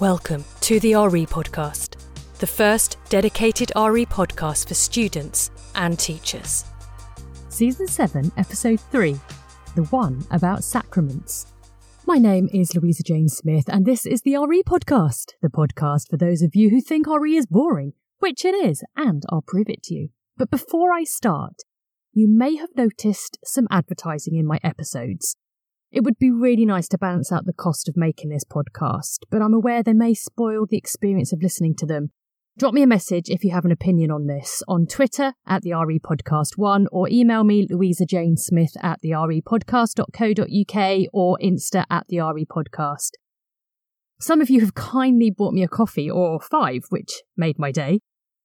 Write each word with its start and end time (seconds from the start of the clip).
Welcome 0.00 0.44
to 0.60 0.78
the 0.78 0.94
RE 0.94 1.26
Podcast, 1.26 1.96
the 2.38 2.46
first 2.46 2.98
dedicated 3.08 3.72
RE 3.74 4.06
podcast 4.06 4.68
for 4.68 4.74
students 4.74 5.50
and 5.74 5.98
teachers. 5.98 6.64
Season 7.48 7.88
7, 7.88 8.30
Episode 8.36 8.78
3 8.78 9.18
The 9.74 9.82
One 9.86 10.24
About 10.30 10.62
Sacraments. 10.62 11.52
My 12.06 12.16
name 12.16 12.48
is 12.52 12.76
Louisa 12.76 13.02
Jane 13.02 13.28
Smith, 13.28 13.64
and 13.66 13.84
this 13.84 14.06
is 14.06 14.22
the 14.22 14.36
RE 14.36 14.62
Podcast, 14.62 15.32
the 15.42 15.48
podcast 15.48 16.08
for 16.08 16.16
those 16.16 16.42
of 16.42 16.54
you 16.54 16.70
who 16.70 16.80
think 16.80 17.08
RE 17.08 17.34
is 17.34 17.46
boring, 17.46 17.92
which 18.20 18.44
it 18.44 18.54
is, 18.54 18.84
and 18.94 19.24
I'll 19.30 19.42
prove 19.42 19.68
it 19.68 19.82
to 19.84 19.94
you. 19.94 20.10
But 20.36 20.48
before 20.48 20.92
I 20.92 21.02
start, 21.02 21.62
you 22.12 22.28
may 22.28 22.54
have 22.54 22.70
noticed 22.76 23.38
some 23.44 23.66
advertising 23.68 24.36
in 24.36 24.46
my 24.46 24.60
episodes. 24.62 25.36
It 25.90 26.04
would 26.04 26.18
be 26.18 26.30
really 26.30 26.66
nice 26.66 26.86
to 26.88 26.98
balance 26.98 27.32
out 27.32 27.46
the 27.46 27.52
cost 27.52 27.88
of 27.88 27.96
making 27.96 28.28
this 28.28 28.44
podcast, 28.44 29.20
but 29.30 29.40
I'm 29.40 29.54
aware 29.54 29.82
they 29.82 29.94
may 29.94 30.12
spoil 30.12 30.66
the 30.66 30.76
experience 30.76 31.32
of 31.32 31.42
listening 31.42 31.74
to 31.76 31.86
them. 31.86 32.10
Drop 32.58 32.74
me 32.74 32.82
a 32.82 32.88
message 32.88 33.30
if 33.30 33.44
you 33.44 33.52
have 33.52 33.64
an 33.64 33.70
opinion 33.70 34.10
on 34.10 34.26
this 34.26 34.64
on 34.66 34.86
Twitter 34.86 35.32
at 35.46 35.62
the 35.62 35.72
RE 35.72 36.00
Podcast 36.00 36.56
One 36.58 36.88
or 36.90 37.08
email 37.08 37.44
me 37.44 37.66
Louisa 37.70 38.04
Jane 38.04 38.36
Smith 38.36 38.76
at 38.82 39.00
the 39.00 39.10
repodcast.co.uk 39.10 41.08
or 41.14 41.38
Insta 41.40 41.84
at 41.88 42.06
the 42.08 42.18
RE 42.18 42.44
Podcast. 42.44 43.10
Some 44.20 44.40
of 44.40 44.50
you 44.50 44.60
have 44.60 44.74
kindly 44.74 45.30
bought 45.30 45.54
me 45.54 45.62
a 45.62 45.68
coffee 45.68 46.10
or 46.10 46.40
five, 46.40 46.82
which 46.90 47.22
made 47.36 47.60
my 47.60 47.70
day. 47.70 48.00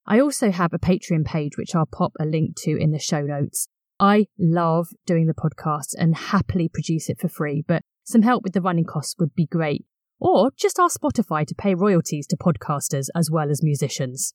I 0.05 0.19
also 0.19 0.51
have 0.51 0.73
a 0.73 0.79
Patreon 0.79 1.25
page, 1.25 1.57
which 1.57 1.73
I'll 1.73 1.87
pop 1.87 2.13
a 2.19 2.25
link 2.25 2.55
to 2.57 2.77
in 2.77 2.91
the 2.91 2.99
show 2.99 3.21
notes. 3.21 3.67
I 4.03 4.27
love 4.37 4.89
doing 5.05 5.27
the 5.27 5.33
podcast 5.33 5.95
and 5.97 6.13
happily 6.13 6.67
produce 6.67 7.09
it 7.09 7.21
for 7.21 7.29
free, 7.29 7.63
but 7.65 7.83
some 8.03 8.21
help 8.21 8.43
with 8.43 8.51
the 8.51 8.59
running 8.59 8.83
costs 8.83 9.15
would 9.17 9.33
be 9.33 9.45
great. 9.45 9.85
Or 10.19 10.51
just 10.57 10.77
ask 10.77 10.99
Spotify 10.99 11.47
to 11.47 11.55
pay 11.55 11.73
royalties 11.73 12.27
to 12.27 12.35
podcasters 12.35 13.07
as 13.15 13.31
well 13.31 13.49
as 13.49 13.63
musicians. 13.63 14.33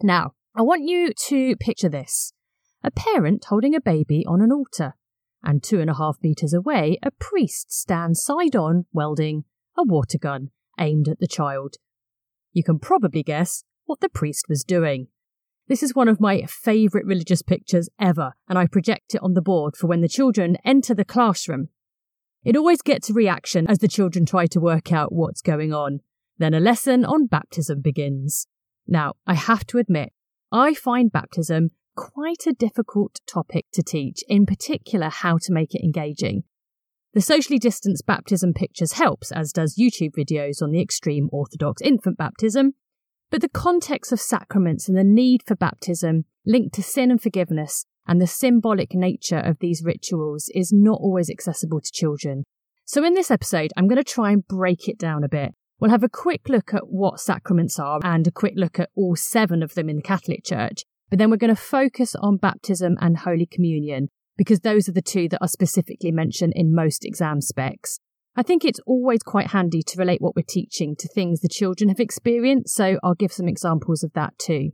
Now, 0.00 0.34
I 0.54 0.62
want 0.62 0.84
you 0.84 1.12
to 1.26 1.56
picture 1.56 1.88
this 1.88 2.34
a 2.84 2.92
parent 2.92 3.46
holding 3.48 3.74
a 3.74 3.80
baby 3.80 4.24
on 4.28 4.40
an 4.40 4.52
altar, 4.52 4.94
and 5.42 5.60
two 5.60 5.80
and 5.80 5.90
a 5.90 5.96
half 5.96 6.18
metres 6.22 6.54
away, 6.54 6.96
a 7.02 7.10
priest 7.10 7.72
stands 7.72 8.22
side 8.22 8.54
on 8.54 8.86
welding 8.92 9.42
a 9.76 9.82
water 9.82 10.18
gun 10.18 10.50
aimed 10.78 11.08
at 11.08 11.18
the 11.18 11.26
child. 11.26 11.78
You 12.52 12.62
can 12.62 12.78
probably 12.78 13.24
guess 13.24 13.64
what 13.86 13.98
the 13.98 14.08
priest 14.08 14.44
was 14.48 14.62
doing. 14.62 15.08
This 15.66 15.82
is 15.82 15.94
one 15.94 16.08
of 16.08 16.20
my 16.20 16.42
favourite 16.42 17.06
religious 17.06 17.40
pictures 17.40 17.88
ever, 17.98 18.34
and 18.48 18.58
I 18.58 18.66
project 18.66 19.14
it 19.14 19.22
on 19.22 19.32
the 19.32 19.40
board 19.40 19.76
for 19.76 19.86
when 19.86 20.02
the 20.02 20.08
children 20.08 20.58
enter 20.62 20.94
the 20.94 21.06
classroom. 21.06 21.68
It 22.44 22.56
always 22.56 22.82
gets 22.82 23.08
a 23.08 23.14
reaction 23.14 23.66
as 23.66 23.78
the 23.78 23.88
children 23.88 24.26
try 24.26 24.46
to 24.48 24.60
work 24.60 24.92
out 24.92 25.12
what's 25.12 25.40
going 25.40 25.72
on. 25.72 26.00
Then 26.36 26.52
a 26.52 26.60
lesson 26.60 27.04
on 27.04 27.26
baptism 27.26 27.80
begins. 27.80 28.46
Now, 28.86 29.14
I 29.26 29.34
have 29.34 29.66
to 29.68 29.78
admit, 29.78 30.12
I 30.52 30.74
find 30.74 31.10
baptism 31.10 31.70
quite 31.96 32.46
a 32.46 32.52
difficult 32.52 33.20
topic 33.26 33.64
to 33.72 33.82
teach, 33.82 34.22
in 34.28 34.44
particular 34.44 35.08
how 35.08 35.38
to 35.38 35.52
make 35.52 35.74
it 35.74 35.82
engaging. 35.82 36.44
The 37.14 37.22
socially 37.22 37.58
distanced 37.58 38.04
baptism 38.04 38.52
pictures 38.52 38.92
helps, 38.92 39.32
as 39.32 39.52
does 39.52 39.78
YouTube 39.78 40.14
videos 40.18 40.60
on 40.60 40.72
the 40.72 40.82
extreme 40.82 41.30
Orthodox 41.32 41.80
infant 41.80 42.18
baptism, 42.18 42.74
but 43.34 43.40
the 43.40 43.48
context 43.48 44.12
of 44.12 44.20
sacraments 44.20 44.88
and 44.88 44.96
the 44.96 45.02
need 45.02 45.42
for 45.44 45.56
baptism 45.56 46.24
linked 46.46 46.72
to 46.72 46.84
sin 46.84 47.10
and 47.10 47.20
forgiveness 47.20 47.84
and 48.06 48.20
the 48.20 48.28
symbolic 48.28 48.94
nature 48.94 49.40
of 49.40 49.58
these 49.58 49.82
rituals 49.84 50.48
is 50.54 50.72
not 50.72 51.00
always 51.00 51.28
accessible 51.28 51.80
to 51.80 51.90
children. 51.90 52.44
So, 52.84 53.02
in 53.02 53.14
this 53.14 53.32
episode, 53.32 53.72
I'm 53.76 53.88
going 53.88 53.96
to 53.96 54.04
try 54.04 54.30
and 54.30 54.46
break 54.46 54.86
it 54.88 55.00
down 55.00 55.24
a 55.24 55.28
bit. 55.28 55.50
We'll 55.80 55.90
have 55.90 56.04
a 56.04 56.08
quick 56.08 56.48
look 56.48 56.72
at 56.72 56.86
what 56.86 57.18
sacraments 57.18 57.76
are 57.80 57.98
and 58.04 58.24
a 58.28 58.30
quick 58.30 58.54
look 58.54 58.78
at 58.78 58.90
all 58.94 59.16
seven 59.16 59.64
of 59.64 59.74
them 59.74 59.88
in 59.88 59.96
the 59.96 60.02
Catholic 60.02 60.44
Church. 60.44 60.84
But 61.10 61.18
then 61.18 61.28
we're 61.28 61.36
going 61.36 61.52
to 61.52 61.60
focus 61.60 62.14
on 62.14 62.36
baptism 62.36 62.96
and 63.00 63.18
Holy 63.18 63.46
Communion 63.46 64.10
because 64.36 64.60
those 64.60 64.88
are 64.88 64.92
the 64.92 65.02
two 65.02 65.28
that 65.30 65.42
are 65.42 65.48
specifically 65.48 66.12
mentioned 66.12 66.52
in 66.54 66.72
most 66.72 67.04
exam 67.04 67.40
specs. 67.40 67.98
I 68.36 68.42
think 68.42 68.64
it's 68.64 68.80
always 68.84 69.22
quite 69.22 69.48
handy 69.48 69.82
to 69.82 69.98
relate 69.98 70.20
what 70.20 70.34
we're 70.34 70.42
teaching 70.42 70.96
to 70.96 71.08
things 71.08 71.40
the 71.40 71.48
children 71.48 71.88
have 71.88 72.00
experienced, 72.00 72.74
so 72.74 72.98
I'll 73.02 73.14
give 73.14 73.32
some 73.32 73.46
examples 73.46 74.02
of 74.02 74.12
that 74.14 74.36
too. 74.38 74.72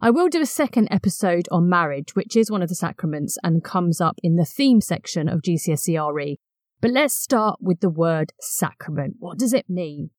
I 0.00 0.10
will 0.10 0.28
do 0.28 0.40
a 0.40 0.46
second 0.46 0.88
episode 0.90 1.46
on 1.52 1.68
marriage, 1.68 2.16
which 2.16 2.34
is 2.34 2.50
one 2.50 2.60
of 2.60 2.68
the 2.68 2.74
sacraments 2.74 3.38
and 3.44 3.62
comes 3.62 4.00
up 4.00 4.18
in 4.20 4.34
the 4.34 4.44
theme 4.44 4.80
section 4.80 5.28
of 5.28 5.42
GCSE 5.42 6.38
But 6.80 6.90
let's 6.90 7.14
start 7.14 7.60
with 7.60 7.78
the 7.78 7.88
word 7.88 8.32
sacrament. 8.40 9.14
What 9.20 9.38
does 9.38 9.52
it 9.52 9.70
mean? 9.70 10.10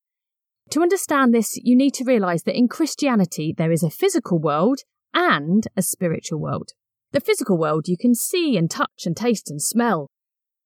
To 0.69 0.81
understand 0.81 1.34
this, 1.34 1.57
you 1.62 1.75
need 1.75 1.94
to 1.95 2.06
realise 2.06 2.44
that 2.44 2.57
in 2.57 2.69
Christianity 2.69 3.53
there 3.57 3.74
is 3.74 3.84
a 3.84 3.90
physical 3.90 4.40
world 4.40 4.80
and 5.13 5.68
a 5.75 5.81
spiritual 5.81 6.40
world. 6.40 6.69
The 7.12 7.19
physical 7.19 7.57
world 7.57 7.90
you 7.90 7.97
can 7.97 8.16
see 8.16 8.56
and 8.56 8.72
touch 8.72 9.06
and 9.06 9.18
taste 9.18 9.51
and 9.51 9.62
smell. 9.62 10.09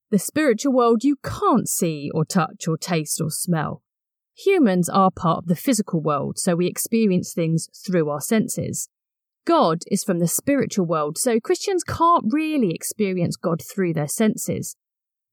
The 0.10 0.20
spiritual 0.20 0.74
world 0.74 1.04
you 1.04 1.18
can't 1.24 1.68
see 1.68 2.10
or 2.14 2.24
touch 2.24 2.68
or 2.68 2.78
taste 2.78 3.20
or 3.22 3.30
smell. 3.30 3.84
Humans 4.38 4.88
are 4.90 5.12
part 5.12 5.40
of 5.40 5.48
the 5.48 5.56
physical 5.56 6.02
world, 6.02 6.38
so 6.38 6.56
we 6.56 6.68
experience 6.68 7.34
things 7.34 7.70
through 7.86 8.10
our 8.10 8.22
senses. 8.22 8.88
God 9.46 9.80
is 9.90 10.04
from 10.04 10.20
the 10.20 10.28
spiritual 10.28 10.86
world, 10.86 11.18
so 11.18 11.40
Christians 11.40 11.84
can't 11.84 12.26
really 12.32 12.74
experience 12.74 13.36
God 13.36 13.62
through 13.62 13.94
their 13.94 14.08
senses. 14.08 14.76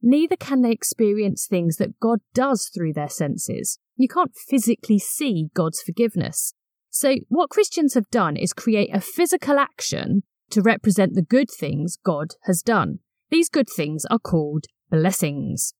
Neither 0.00 0.36
can 0.36 0.62
they 0.62 0.70
experience 0.70 1.46
things 1.46 1.76
that 1.76 1.98
God 2.00 2.20
does 2.32 2.68
through 2.68 2.92
their 2.94 3.08
senses. 3.08 3.78
You 3.96 4.08
can't 4.08 4.34
physically 4.34 4.98
see 4.98 5.48
God's 5.54 5.82
forgiveness. 5.82 6.54
So, 6.90 7.16
what 7.28 7.50
Christians 7.50 7.94
have 7.94 8.08
done 8.10 8.36
is 8.36 8.52
create 8.52 8.94
a 8.94 9.00
physical 9.00 9.58
action 9.58 10.22
to 10.50 10.62
represent 10.62 11.14
the 11.14 11.22
good 11.22 11.50
things 11.50 11.96
God 11.96 12.34
has 12.44 12.62
done. 12.62 13.00
These 13.34 13.48
good 13.48 13.68
things 13.68 14.04
are 14.12 14.20
called 14.20 14.66
blessings. 14.92 15.74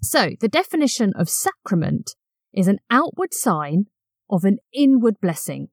So, 0.00 0.36
the 0.40 0.46
definition 0.46 1.12
of 1.16 1.28
sacrament 1.28 2.14
is 2.54 2.68
an 2.68 2.78
outward 2.92 3.34
sign 3.34 3.86
of 4.30 4.44
an 4.44 4.58
inward 4.72 5.20
blessing. 5.20 5.70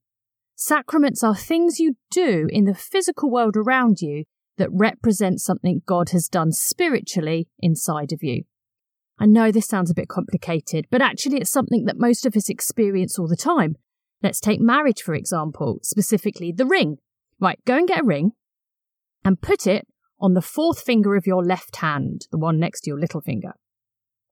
Sacraments 0.56 1.24
are 1.24 1.36
things 1.36 1.80
you 1.80 1.98
do 2.10 2.48
in 2.50 2.64
the 2.64 2.74
physical 2.74 3.30
world 3.30 3.56
around 3.56 4.02
you 4.02 4.24
that 4.58 4.72
represent 4.72 5.40
something 5.40 5.84
God 5.86 6.10
has 6.14 6.28
done 6.28 6.52
spiritually 6.52 7.48
inside 7.60 8.12
of 8.12 8.24
you. 8.24 8.46
I 9.20 9.28
know 9.28 9.52
this 9.52 9.68
sounds 9.68 9.92
a 9.92 9.96
bit 9.96 10.08
complicated, 10.08 10.88
but 10.90 11.04
actually 11.04 11.38
it's 11.38 11.52
something 11.52 11.86
that 11.86 12.00
most 12.00 12.26
of 12.26 12.36
us 12.36 12.50
experience 12.50 13.20
all 13.20 13.28
the 13.28 13.36
time. 13.36 13.76
Let's 14.24 14.40
take 14.40 14.60
marriage, 14.60 15.04
for 15.04 15.14
example, 15.14 15.78
specifically 15.84 16.52
the 16.52 16.66
ring. 16.66 16.98
Right, 17.40 17.60
go 17.66 17.78
and 17.78 17.88
get 17.88 18.02
a 18.02 18.04
ring 18.04 18.32
and 19.24 19.40
put 19.40 19.68
it 19.68 19.86
on 20.22 20.34
the 20.34 20.42
fourth 20.42 20.82
finger 20.82 21.16
of 21.16 21.26
your 21.26 21.44
left 21.44 21.78
hand, 21.78 22.28
the 22.32 22.38
one 22.38 22.60
next 22.60 22.82
to 22.82 22.90
your 22.90 23.00
little 23.00 23.22
finger. 23.22 23.54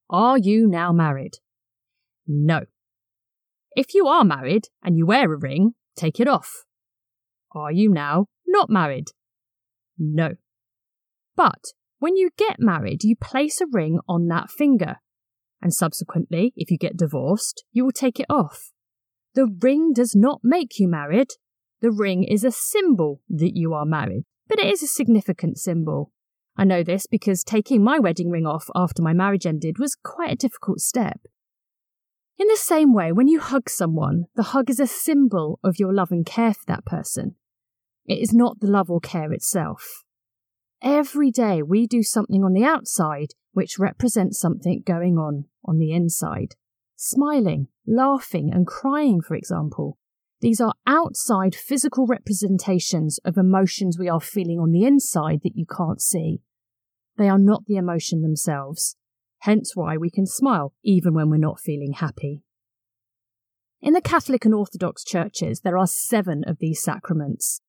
Are 0.10 0.38
you 0.38 0.68
now 0.68 0.92
married? 0.92 1.38
No. 2.28 2.66
If 3.76 3.94
you 3.94 4.08
are 4.08 4.24
married 4.24 4.68
and 4.84 4.98
you 4.98 5.06
wear 5.06 5.32
a 5.32 5.38
ring, 5.38 5.74
take 5.96 6.20
it 6.20 6.28
off. 6.28 6.66
Are 7.54 7.72
you 7.72 7.90
now 7.90 8.28
not 8.46 8.70
married? 8.70 9.08
No. 9.98 10.36
But 11.36 11.74
when 12.00 12.16
you 12.16 12.30
get 12.38 12.58
married, 12.60 13.04
you 13.04 13.16
place 13.16 13.62
a 13.62 13.68
ring 13.72 14.00
on 14.08 14.28
that 14.28 14.50
finger. 14.50 14.98
And 15.62 15.74
subsequently, 15.74 16.54
if 16.56 16.70
you 16.70 16.78
get 16.78 16.98
divorced, 16.98 17.64
you 17.72 17.84
will 17.84 17.92
take 17.92 18.20
it 18.20 18.28
off. 18.30 18.72
The 19.36 19.48
ring 19.62 19.94
does 19.94 20.16
not 20.16 20.42
make 20.44 20.80
you 20.80 20.88
married. 20.88 21.30
The 21.82 21.92
ring 21.92 22.24
is 22.24 22.44
a 22.44 22.52
symbol 22.52 23.22
that 23.30 23.56
you 23.56 23.74
are 23.74 23.86
married 23.86 24.26
but 24.48 24.60
it 24.60 24.68
is 24.68 24.84
a 24.84 24.88
significant 24.88 25.58
symbol. 25.58 26.12
I 26.56 26.64
know 26.64 26.84
this 26.84 27.06
because 27.06 27.44
taking 27.44 27.84
my 27.84 28.00
wedding 28.00 28.30
ring 28.30 28.46
off 28.46 28.70
after 28.76 29.02
my 29.02 29.14
marriage 29.14 29.46
ended 29.46 29.78
was 29.80 29.96
quite 29.96 30.32
a 30.32 30.36
difficult 30.36 30.80
step. 30.80 31.20
In 32.40 32.48
the 32.48 32.58
same 32.58 32.94
way, 32.94 33.12
when 33.12 33.28
you 33.28 33.40
hug 33.40 33.70
someone, 33.70 34.26
the 34.36 34.44
hug 34.44 34.70
is 34.70 34.80
a 34.80 34.88
symbol 34.88 35.60
of 35.64 35.80
your 35.80 35.94
love 35.94 36.12
and 36.12 36.26
care 36.26 36.54
for 36.54 36.66
that 36.68 36.86
person. 36.86 37.36
It 38.06 38.20
is 38.20 38.34
not 38.34 38.60
the 38.60 38.68
love 38.68 38.90
or 38.90 39.00
care 39.00 39.34
itself. 39.34 40.04
Every 40.82 41.32
day 41.32 41.64
we 41.64 41.88
do 41.88 42.04
something 42.04 42.44
on 42.44 42.54
the 42.54 42.64
outside 42.64 43.34
which 43.54 43.80
represents 43.80 44.40
something 44.40 44.84
going 44.86 45.18
on 45.18 45.46
on 45.66 45.80
the 45.80 45.92
inside. 45.92 46.56
Smiling, 46.96 47.68
laughing, 47.88 48.52
and 48.54 48.68
crying, 48.68 49.20
for 49.20 49.36
example, 49.36 49.98
these 50.40 50.62
are 50.62 50.74
outside 50.86 51.56
physical 51.56 52.06
representations 52.06 53.20
of 53.26 53.38
emotions 53.38 53.98
we 53.98 54.08
are 54.08 54.22
feeling 54.22 54.60
on 54.60 54.72
the 54.72 54.84
inside 54.84 55.42
that 55.44 55.56
you 55.56 55.66
can't 55.66 56.02
see. 56.02 56.42
They 57.18 57.28
are 57.28 57.40
not 57.40 57.66
the 57.66 57.78
emotion 57.78 58.22
themselves, 58.22 58.96
hence 59.40 59.76
why 59.76 59.98
we 59.98 60.12
can 60.12 60.28
smile 60.28 60.74
even 60.84 61.16
when 61.16 61.30
we're 61.30 61.38
not 61.38 61.60
feeling 61.60 61.94
happy. 61.94 62.44
In 63.82 63.94
the 63.94 64.02
Catholic 64.02 64.46
and 64.46 64.54
Orthodox 64.54 65.04
churches, 65.04 65.62
there 65.62 65.78
are 65.78 65.88
seven 65.88 66.44
of 66.46 66.58
these 66.60 66.84
sacraments. 66.84 67.62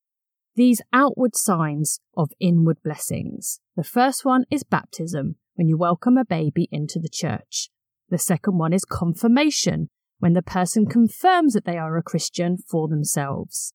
These 0.54 0.82
outward 0.92 1.36
signs 1.36 2.00
of 2.16 2.30
inward 2.40 2.78
blessings. 2.82 3.60
The 3.76 3.84
first 3.84 4.24
one 4.24 4.44
is 4.50 4.64
baptism, 4.64 5.36
when 5.54 5.68
you 5.68 5.78
welcome 5.78 6.18
a 6.18 6.24
baby 6.24 6.68
into 6.70 6.98
the 6.98 7.08
church. 7.08 7.70
The 8.08 8.18
second 8.18 8.58
one 8.58 8.72
is 8.72 8.84
confirmation, 8.84 9.90
when 10.18 10.32
the 10.32 10.42
person 10.42 10.86
confirms 10.86 11.54
that 11.54 11.64
they 11.64 11.76
are 11.76 11.96
a 11.96 12.02
Christian 12.02 12.56
for 12.56 12.88
themselves. 12.88 13.72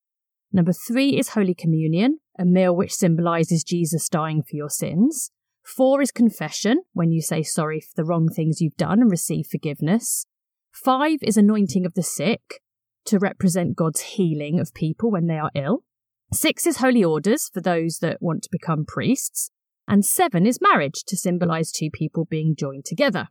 Number 0.51 0.73
three 0.73 1.17
is 1.17 1.29
Holy 1.29 1.55
Communion, 1.55 2.19
a 2.37 2.45
meal 2.45 2.75
which 2.75 2.93
symbolizes 2.93 3.63
Jesus 3.63 4.09
dying 4.09 4.43
for 4.43 4.55
your 4.55 4.69
sins. 4.69 5.31
Four 5.63 6.01
is 6.01 6.11
confession, 6.11 6.81
when 6.93 7.11
you 7.11 7.21
say 7.21 7.41
sorry 7.41 7.79
for 7.79 7.93
the 7.95 8.03
wrong 8.03 8.27
things 8.27 8.61
you've 8.61 8.75
done 8.75 9.01
and 9.01 9.09
receive 9.09 9.47
forgiveness. 9.47 10.25
Five 10.71 11.19
is 11.21 11.37
anointing 11.37 11.85
of 11.85 11.93
the 11.93 12.03
sick, 12.03 12.61
to 13.05 13.19
represent 13.19 13.75
God's 13.75 14.01
healing 14.01 14.59
of 14.59 14.73
people 14.73 15.11
when 15.11 15.27
they 15.27 15.37
are 15.37 15.51
ill. 15.55 15.83
Six 16.31 16.65
is 16.65 16.77
holy 16.77 17.03
orders 17.03 17.49
for 17.53 17.61
those 17.61 17.99
that 17.99 18.21
want 18.21 18.43
to 18.43 18.49
become 18.51 18.85
priests. 18.85 19.51
And 19.87 20.05
seven 20.05 20.45
is 20.45 20.61
marriage 20.61 21.03
to 21.07 21.17
symbolize 21.17 21.71
two 21.71 21.89
people 21.91 22.25
being 22.25 22.55
joined 22.57 22.85
together. 22.85 23.27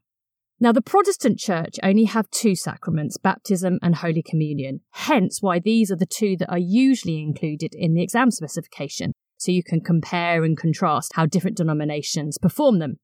Now, 0.63 0.71
the 0.71 0.81
Protestant 0.81 1.41
Church 1.41 1.75
only 1.83 2.05
have 2.05 2.31
two 2.31 2.55
sacraments, 2.55 3.19
baptism 3.19 3.81
and 3.83 3.97
Holy 3.97 4.23
Communion, 4.23 4.83
hence 4.93 5.43
why 5.43 5.59
these 5.59 5.91
are 5.91 5.97
the 5.97 6.07
two 6.07 6.37
that 6.37 6.49
are 6.49 6.57
usually 6.57 7.21
included 7.21 7.75
in 7.75 7.95
the 7.95 8.03
exam 8.05 8.31
specification, 8.31 9.11
so 9.37 9.51
you 9.51 9.65
can 9.65 9.81
compare 9.81 10.45
and 10.45 10.57
contrast 10.57 11.15
how 11.17 11.27
different 11.27 11.57
denominations 11.57 12.39
perform 12.39 12.79
them. 12.79 12.99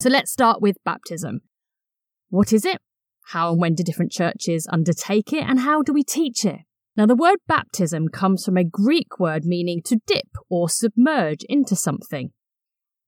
So 0.00 0.08
let's 0.08 0.30
start 0.30 0.62
with 0.62 0.76
baptism. 0.84 1.40
What 2.28 2.52
is 2.52 2.64
it? 2.64 2.78
How 3.32 3.50
and 3.50 3.60
when 3.60 3.74
do 3.74 3.82
different 3.82 4.12
churches 4.12 4.68
undertake 4.70 5.32
it, 5.32 5.42
and 5.42 5.58
how 5.58 5.82
do 5.82 5.92
we 5.92 6.04
teach 6.04 6.44
it? 6.44 6.60
Now, 6.96 7.06
the 7.06 7.16
word 7.16 7.40
baptism 7.48 8.10
comes 8.10 8.44
from 8.44 8.56
a 8.56 8.62
Greek 8.62 9.18
word 9.18 9.44
meaning 9.44 9.82
to 9.86 9.98
dip 10.06 10.28
or 10.48 10.68
submerge 10.68 11.42
into 11.48 11.74
something. 11.74 12.30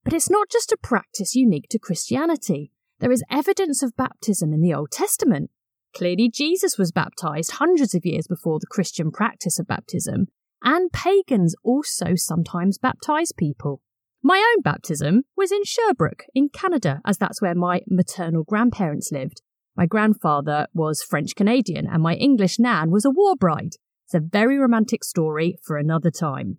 But 0.03 0.11
it's 0.11 0.29
not 0.29 0.49
just 0.49 0.73
a 0.73 0.77
practice 0.83 1.33
unique 1.33 1.69
to 1.69 1.79
Christianity. 1.79 2.73
There 2.99 3.11
is 3.11 3.23
evidence 3.31 3.81
of 3.81 3.95
baptism 3.95 4.51
in 4.53 4.61
the 4.61 4.73
Old 4.73 4.91
Testament. 4.91 5.51
Clearly, 5.95 6.29
Jesus 6.29 6.77
was 6.77 6.91
baptized 6.91 7.51
hundreds 7.51 7.95
of 7.95 8.05
years 8.05 8.27
before 8.27 8.59
the 8.59 8.67
Christian 8.67 9.09
practice 9.11 9.57
of 9.57 9.67
baptism, 9.67 10.27
and 10.63 10.91
pagans 10.91 11.55
also 11.63 12.15
sometimes 12.15 12.77
baptize 12.77 13.31
people. 13.31 13.81
My 14.21 14.37
own 14.37 14.61
baptism 14.61 15.23
was 15.37 15.51
in 15.51 15.63
Sherbrooke, 15.63 16.25
in 16.35 16.49
Canada, 16.49 16.99
as 17.05 17.17
that's 17.17 17.41
where 17.41 17.55
my 17.55 17.81
maternal 17.87 18.43
grandparents 18.43 19.11
lived. 19.13 19.41
My 19.77 19.85
grandfather 19.85 20.67
was 20.73 21.01
French 21.01 21.35
Canadian, 21.35 21.87
and 21.87 22.03
my 22.03 22.15
English 22.15 22.59
nan 22.59 22.91
was 22.91 23.05
a 23.05 23.09
war 23.09 23.37
bride. 23.37 23.75
It's 24.05 24.13
a 24.13 24.19
very 24.19 24.57
romantic 24.57 25.05
story 25.05 25.57
for 25.63 25.77
another 25.77 26.11
time. 26.11 26.57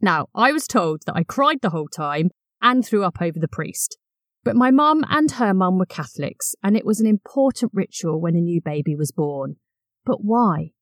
Now, 0.00 0.28
I 0.32 0.52
was 0.52 0.68
told 0.68 1.02
that 1.06 1.16
I 1.16 1.24
cried 1.24 1.58
the 1.60 1.70
whole 1.70 1.88
time 1.88 2.30
and 2.62 2.86
threw 2.86 3.02
up 3.02 3.20
over 3.20 3.40
the 3.40 3.48
priest. 3.48 3.98
But 4.42 4.56
my 4.56 4.70
mum 4.70 5.04
and 5.08 5.32
her 5.32 5.52
mum 5.52 5.78
were 5.78 5.86
Catholics, 5.86 6.54
and 6.62 6.76
it 6.76 6.86
was 6.86 7.00
an 7.00 7.06
important 7.06 7.72
ritual 7.74 8.20
when 8.20 8.34
a 8.34 8.40
new 8.40 8.60
baby 8.60 8.96
was 8.96 9.12
born. 9.12 9.56
But 10.04 10.24
why? 10.24 10.72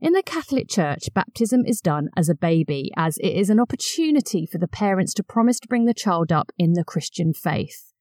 In 0.00 0.12
the 0.12 0.22
Catholic 0.22 0.68
Church, 0.68 1.08
baptism 1.14 1.64
is 1.66 1.80
done 1.80 2.08
as 2.16 2.28
a 2.28 2.34
baby, 2.34 2.90
as 2.96 3.18
it 3.18 3.34
is 3.34 3.50
an 3.50 3.60
opportunity 3.60 4.46
for 4.46 4.58
the 4.58 4.68
parents 4.68 5.14
to 5.14 5.22
promise 5.22 5.58
to 5.60 5.68
bring 5.68 5.86
the 5.86 5.94
child 5.94 6.30
up 6.32 6.52
in 6.58 6.72
the 6.74 6.84
Christian 6.84 7.32
faith. 7.32 7.92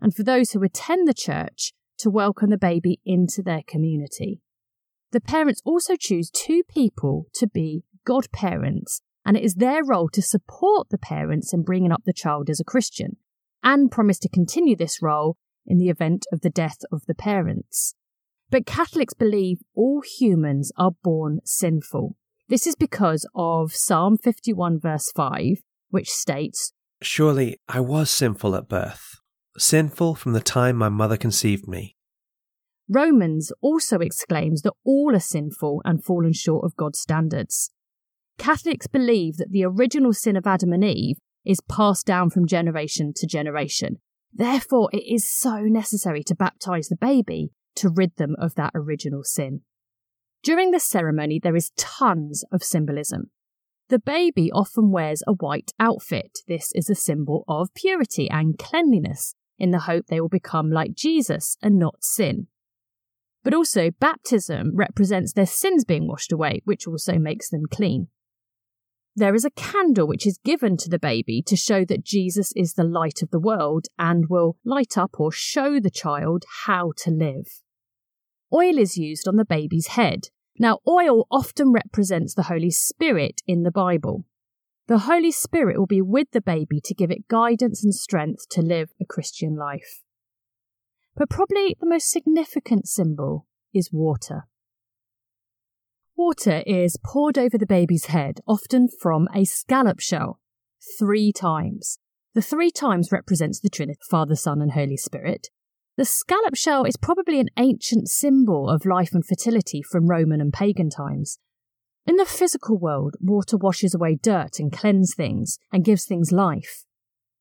And 0.00 0.14
for 0.14 0.22
those 0.22 0.52
who 0.52 0.62
attend 0.62 1.06
the 1.06 1.14
church, 1.14 1.72
to 1.98 2.10
welcome 2.10 2.50
the 2.50 2.58
baby 2.58 3.00
into 3.04 3.42
their 3.42 3.62
community. 3.66 4.40
The 5.12 5.20
parents 5.20 5.62
also 5.64 5.94
choose 5.98 6.30
two 6.30 6.62
people 6.68 7.26
to 7.34 7.46
be 7.46 7.84
godparents, 8.04 9.00
and 9.24 9.36
it 9.36 9.42
is 9.42 9.54
their 9.54 9.84
role 9.84 10.08
to 10.10 10.22
support 10.22 10.88
the 10.90 10.98
parents 10.98 11.52
in 11.52 11.62
bringing 11.62 11.92
up 11.92 12.02
the 12.04 12.12
child 12.12 12.50
as 12.50 12.60
a 12.60 12.64
Christian 12.64 13.16
and 13.66 13.90
promise 13.90 14.20
to 14.20 14.28
continue 14.28 14.76
this 14.76 15.02
role 15.02 15.36
in 15.66 15.76
the 15.76 15.88
event 15.88 16.24
of 16.32 16.42
the 16.42 16.48
death 16.48 16.78
of 16.92 17.04
the 17.06 17.14
parents. 17.16 17.96
But 18.48 18.64
Catholics 18.64 19.12
believe 19.12 19.58
all 19.74 20.02
humans 20.18 20.70
are 20.78 20.92
born 21.02 21.40
sinful. 21.44 22.14
This 22.48 22.64
is 22.64 22.76
because 22.76 23.28
of 23.34 23.74
Psalm 23.74 24.18
51, 24.18 24.78
verse 24.78 25.10
5, 25.16 25.62
which 25.90 26.08
states 26.08 26.72
Surely 27.02 27.58
I 27.68 27.80
was 27.80 28.08
sinful 28.08 28.54
at 28.54 28.68
birth, 28.68 29.16
sinful 29.58 30.14
from 30.14 30.32
the 30.32 30.40
time 30.40 30.76
my 30.76 30.88
mother 30.88 31.16
conceived 31.16 31.66
me. 31.66 31.96
Romans 32.88 33.50
also 33.60 33.98
exclaims 33.98 34.62
that 34.62 34.74
all 34.84 35.12
are 35.12 35.20
sinful 35.20 35.82
and 35.84 36.04
fallen 36.04 36.32
short 36.32 36.64
of 36.64 36.76
God's 36.76 37.00
standards. 37.00 37.72
Catholics 38.38 38.86
believe 38.86 39.38
that 39.38 39.50
the 39.50 39.64
original 39.64 40.12
sin 40.12 40.36
of 40.36 40.46
Adam 40.46 40.72
and 40.72 40.84
Eve 40.84 41.16
is 41.46 41.60
passed 41.60 42.06
down 42.06 42.30
from 42.30 42.46
generation 42.46 43.12
to 43.16 43.26
generation. 43.26 43.96
Therefore, 44.32 44.90
it 44.92 45.04
is 45.06 45.28
so 45.28 45.60
necessary 45.60 46.22
to 46.24 46.34
baptize 46.34 46.88
the 46.88 46.96
baby 46.96 47.50
to 47.76 47.88
rid 47.88 48.16
them 48.16 48.34
of 48.38 48.54
that 48.56 48.72
original 48.74 49.22
sin. 49.22 49.60
During 50.42 50.70
this 50.70 50.84
ceremony, 50.84 51.40
there 51.42 51.56
is 51.56 51.72
tons 51.76 52.44
of 52.52 52.62
symbolism. 52.62 53.30
The 53.88 53.98
baby 53.98 54.50
often 54.52 54.90
wears 54.90 55.22
a 55.26 55.32
white 55.32 55.72
outfit. 55.78 56.40
This 56.48 56.72
is 56.74 56.90
a 56.90 56.94
symbol 56.94 57.44
of 57.46 57.72
purity 57.74 58.28
and 58.28 58.58
cleanliness, 58.58 59.34
in 59.58 59.70
the 59.70 59.80
hope 59.80 60.06
they 60.06 60.20
will 60.20 60.28
become 60.28 60.70
like 60.70 60.94
Jesus 60.94 61.56
and 61.62 61.78
not 61.78 62.02
sin. 62.02 62.48
But 63.44 63.54
also, 63.54 63.90
baptism 64.00 64.72
represents 64.74 65.32
their 65.32 65.46
sins 65.46 65.84
being 65.84 66.08
washed 66.08 66.32
away, 66.32 66.62
which 66.64 66.86
also 66.86 67.16
makes 67.16 67.48
them 67.48 67.62
clean. 67.70 68.08
There 69.18 69.34
is 69.34 69.46
a 69.46 69.50
candle 69.50 70.06
which 70.06 70.26
is 70.26 70.36
given 70.44 70.76
to 70.76 70.90
the 70.90 70.98
baby 70.98 71.40
to 71.46 71.56
show 71.56 71.86
that 71.86 72.04
Jesus 72.04 72.52
is 72.54 72.74
the 72.74 72.84
light 72.84 73.22
of 73.22 73.30
the 73.30 73.40
world 73.40 73.86
and 73.98 74.28
will 74.28 74.58
light 74.62 74.98
up 74.98 75.18
or 75.18 75.32
show 75.32 75.80
the 75.80 75.90
child 75.90 76.44
how 76.66 76.92
to 76.98 77.10
live. 77.10 77.62
Oil 78.52 78.76
is 78.76 78.98
used 78.98 79.26
on 79.26 79.36
the 79.36 79.46
baby's 79.46 79.88
head. 79.88 80.28
Now, 80.58 80.80
oil 80.86 81.26
often 81.30 81.72
represents 81.72 82.34
the 82.34 82.44
Holy 82.44 82.70
Spirit 82.70 83.40
in 83.46 83.62
the 83.62 83.70
Bible. 83.70 84.26
The 84.86 84.98
Holy 84.98 85.32
Spirit 85.32 85.78
will 85.78 85.86
be 85.86 86.02
with 86.02 86.32
the 86.32 86.42
baby 86.42 86.78
to 86.84 86.94
give 86.94 87.10
it 87.10 87.26
guidance 87.26 87.82
and 87.82 87.94
strength 87.94 88.50
to 88.50 88.60
live 88.60 88.90
a 89.00 89.06
Christian 89.06 89.56
life. 89.56 90.02
But 91.16 91.30
probably 91.30 91.74
the 91.80 91.88
most 91.88 92.10
significant 92.10 92.86
symbol 92.86 93.46
is 93.72 93.90
water. 93.90 94.46
Water 96.16 96.62
is 96.66 96.96
poured 97.04 97.36
over 97.36 97.58
the 97.58 97.66
baby's 97.66 98.06
head, 98.06 98.40
often 98.48 98.88
from 98.88 99.28
a 99.34 99.44
scallop 99.44 100.00
shell, 100.00 100.40
three 100.98 101.30
times. 101.30 101.98
The 102.34 102.40
three 102.40 102.70
times 102.70 103.12
represents 103.12 103.60
the 103.60 103.68
Trinity, 103.68 104.00
Father, 104.08 104.34
Son, 104.34 104.62
and 104.62 104.72
Holy 104.72 104.96
Spirit. 104.96 105.48
The 105.98 106.06
scallop 106.06 106.54
shell 106.54 106.84
is 106.84 106.96
probably 106.96 107.38
an 107.38 107.50
ancient 107.58 108.08
symbol 108.08 108.70
of 108.70 108.86
life 108.86 109.12
and 109.12 109.26
fertility 109.26 109.82
from 109.82 110.08
Roman 110.08 110.40
and 110.40 110.54
pagan 110.54 110.88
times. 110.88 111.38
In 112.06 112.16
the 112.16 112.24
physical 112.24 112.78
world, 112.78 113.16
water 113.20 113.58
washes 113.58 113.94
away 113.94 114.18
dirt 114.22 114.58
and 114.58 114.72
cleans 114.72 115.14
things 115.14 115.58
and 115.70 115.84
gives 115.84 116.06
things 116.06 116.32
life. 116.32 116.84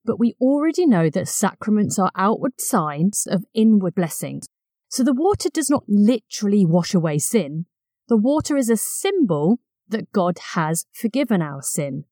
But 0.04 0.20
we 0.20 0.36
already 0.42 0.86
know 0.86 1.10
that 1.10 1.30
sacraments 1.30 1.98
are 1.98 2.12
outward 2.16 2.60
signs 2.60 3.26
of 3.26 3.46
inward 3.54 3.96
blessings. 3.96 4.48
So 4.90 5.02
the 5.02 5.14
water 5.14 5.50
does 5.50 5.70
not 5.70 5.84
literally 5.88 6.66
wash 6.66 6.94
away 6.94 7.20
sin, 7.20 7.68
the 8.08 8.18
water 8.18 8.58
is 8.58 8.70
a 8.70 8.78
symbol 8.78 9.60
that 9.88 10.12
God 10.12 10.38
has 10.54 10.86
forgiven 10.92 11.42
our 11.42 11.62
sin. 11.62 12.06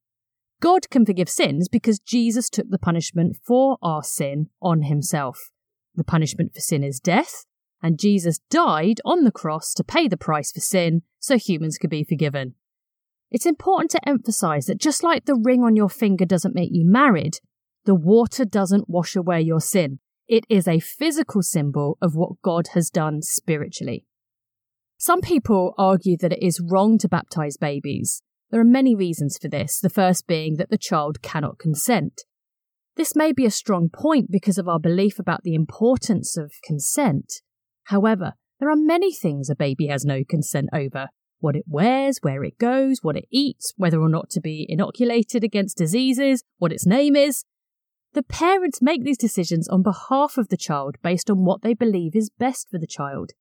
God 0.59 0.89
can 0.89 1.05
forgive 1.05 1.29
sins 1.29 1.67
because 1.67 1.99
Jesus 1.99 2.49
took 2.49 2.69
the 2.69 2.79
punishment 2.79 3.35
for 3.43 3.77
our 3.81 4.03
sin 4.03 4.49
on 4.61 4.83
himself. 4.83 5.51
The 5.95 6.03
punishment 6.03 6.53
for 6.53 6.61
sin 6.61 6.83
is 6.83 6.99
death, 6.99 7.45
and 7.81 7.99
Jesus 7.99 8.39
died 8.49 9.01
on 9.03 9.23
the 9.23 9.31
cross 9.31 9.73
to 9.73 9.83
pay 9.83 10.07
the 10.07 10.17
price 10.17 10.51
for 10.51 10.61
sin 10.61 11.01
so 11.19 11.37
humans 11.37 11.77
could 11.77 11.89
be 11.89 12.03
forgiven. 12.03 12.55
It's 13.29 13.45
important 13.45 13.91
to 13.91 14.07
emphasize 14.07 14.67
that 14.67 14.79
just 14.79 15.03
like 15.03 15.25
the 15.25 15.35
ring 15.35 15.63
on 15.63 15.75
your 15.75 15.89
finger 15.89 16.25
doesn't 16.25 16.55
make 16.55 16.69
you 16.71 16.85
married, 16.85 17.39
the 17.85 17.95
water 17.95 18.45
doesn't 18.45 18.89
wash 18.89 19.15
away 19.15 19.41
your 19.41 19.59
sin. 19.59 19.99
It 20.27 20.45
is 20.49 20.67
a 20.67 20.79
physical 20.79 21.41
symbol 21.41 21.97
of 22.01 22.15
what 22.15 22.41
God 22.41 22.69
has 22.73 22.89
done 22.89 23.21
spiritually. 23.21 24.05
Some 25.05 25.19
people 25.19 25.73
argue 25.77 26.15
that 26.21 26.31
it 26.31 26.41
is 26.41 26.61
wrong 26.61 26.97
to 26.99 27.09
baptize 27.09 27.57
babies. 27.57 28.23
There 28.51 28.61
are 28.61 28.63
many 28.63 28.95
reasons 28.95 29.37
for 29.37 29.49
this, 29.49 29.81
the 29.81 29.89
first 29.89 30.27
being 30.27 30.55
that 30.55 30.69
the 30.69 30.77
child 30.77 31.21
cannot 31.21 31.59
consent. 31.59 32.21
This 32.95 33.13
may 33.13 33.33
be 33.33 33.45
a 33.45 33.51
strong 33.51 33.89
point 33.89 34.31
because 34.31 34.57
of 34.57 34.69
our 34.69 34.79
belief 34.79 35.19
about 35.19 35.43
the 35.43 35.55
importance 35.55 36.37
of 36.37 36.53
consent. 36.63 37.41
However, 37.87 38.35
there 38.61 38.69
are 38.69 38.77
many 38.77 39.11
things 39.11 39.49
a 39.49 39.57
baby 39.57 39.87
has 39.87 40.05
no 40.05 40.23
consent 40.23 40.69
over 40.71 41.09
what 41.41 41.57
it 41.57 41.65
wears, 41.67 42.19
where 42.21 42.45
it 42.45 42.57
goes, 42.57 42.99
what 43.01 43.17
it 43.17 43.25
eats, 43.29 43.73
whether 43.75 43.99
or 43.99 44.07
not 44.07 44.29
to 44.29 44.39
be 44.39 44.65
inoculated 44.69 45.43
against 45.43 45.75
diseases, 45.75 46.45
what 46.59 46.71
its 46.71 46.85
name 46.85 47.17
is. 47.17 47.43
The 48.13 48.23
parents 48.23 48.81
make 48.81 49.03
these 49.03 49.17
decisions 49.17 49.67
on 49.67 49.83
behalf 49.83 50.37
of 50.37 50.47
the 50.47 50.55
child 50.55 50.95
based 51.03 51.29
on 51.29 51.43
what 51.43 51.61
they 51.61 51.73
believe 51.73 52.15
is 52.15 52.29
best 52.29 52.69
for 52.71 52.77
the 52.77 52.87
child. 52.87 53.31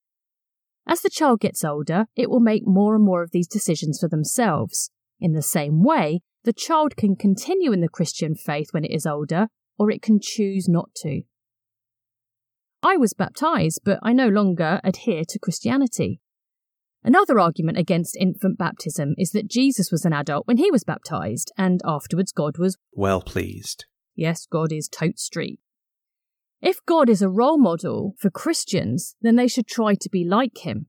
As 0.87 1.01
the 1.01 1.11
child 1.11 1.41
gets 1.41 1.65
older, 1.65 2.07
it 2.17 2.29
will 2.29 2.41
make 2.41 2.67
more 2.67 2.95
and 2.95 3.05
more 3.05 3.23
of 3.23 3.31
these 3.31 3.47
decisions 3.47 3.99
for 4.01 4.09
themselves. 4.09 4.91
In 5.21 5.33
the 5.33 5.43
same 5.43 5.83
way, 5.83 6.21
the 6.45 6.53
child 6.53 6.97
can 6.97 7.15
continue 7.15 7.73
in 7.73 7.81
the 7.81 7.89
Christian 7.89 8.35
faith 8.35 8.69
when 8.73 8.85
it 8.85 8.91
is 8.91 9.07
older, 9.07 9.49
or 9.79 9.91
it 9.91 10.03
can 10.03 10.19
choose 10.21 10.69
not 10.69 10.95
to. 10.97 11.23
I 12.83 12.97
was 12.97 13.15
baptized, 13.15 13.83
but 13.85 14.01
I 14.03 14.13
no 14.13 14.29
longer 14.29 14.81
adhere 14.83 15.23
to 15.29 15.39
Christianity. 15.39 16.21
Another 17.05 17.39
argument 17.39 17.79
against 17.79 18.17
infant 18.17 18.59
baptism 18.59 19.15
is 19.17 19.31
that 19.31 19.49
Jesus 19.49 19.91
was 19.93 20.05
an 20.05 20.13
adult 20.13 20.47
when 20.47 20.57
he 20.57 20.71
was 20.71 20.85
baptized, 20.85 21.53
and 21.57 21.81
afterwards 21.85 22.33
God 22.33 22.59
was 22.59 22.77
well 22.93 23.23
pleased. 23.23 23.87
Yes, 24.15 24.47
God 24.47 24.73
is 24.73 24.89
tote 24.89 25.19
street. 25.19 25.61
If 26.63 26.79
God 26.87 27.11
is 27.11 27.21
a 27.21 27.29
role 27.29 27.59
model 27.59 28.15
for 28.19 28.31
Christians, 28.31 29.17
then 29.21 29.37
they 29.37 29.49
should 29.49 29.67
try 29.67 29.95
to 29.95 30.09
be 30.09 30.25
like 30.25 30.59
him. 30.59 30.87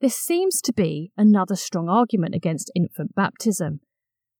This 0.00 0.16
seems 0.18 0.60
to 0.62 0.72
be 0.72 1.12
another 1.16 1.56
strong 1.56 1.88
argument 1.88 2.34
against 2.34 2.72
infant 2.74 3.14
baptism. 3.14 3.80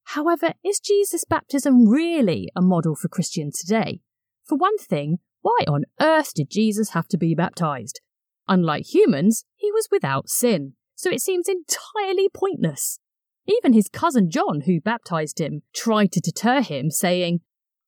However, 0.08 0.52
is 0.62 0.80
Jesus' 0.80 1.24
baptism 1.24 1.88
really 1.88 2.50
a 2.54 2.60
model 2.60 2.94
for 2.94 3.08
Christians 3.08 3.58
today? 3.58 4.00
For 4.44 4.58
one 4.58 4.76
thing, 4.76 5.20
why 5.40 5.60
on 5.66 5.84
earth 6.00 6.34
did 6.34 6.50
Jesus 6.50 6.90
have 6.90 7.08
to 7.08 7.16
be 7.16 7.34
baptized? 7.34 8.00
Unlike 8.48 8.92
humans, 8.92 9.44
he 9.56 9.72
was 9.72 9.88
without 9.90 10.28
sin 10.28 10.74
so 10.94 11.10
it 11.10 11.20
seems 11.20 11.48
entirely 11.48 12.28
pointless. 12.32 12.98
Even 13.46 13.72
his 13.72 13.88
cousin 13.88 14.30
John, 14.30 14.62
who 14.62 14.80
baptized 14.80 15.38
him, 15.38 15.62
tried 15.74 16.12
to 16.12 16.20
deter 16.20 16.62
him, 16.62 16.90
saying, 16.90 17.40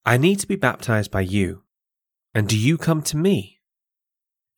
I 0.05 0.19
need 0.19 0.39
to 0.41 0.47
be 0.47 0.57
baptized 0.57 1.11
by 1.11 1.23
you, 1.23 1.63
and 2.37 2.49
do 2.49 2.59
you 2.59 2.77
come 2.77 3.01
to 3.01 3.17
me? 3.17 3.63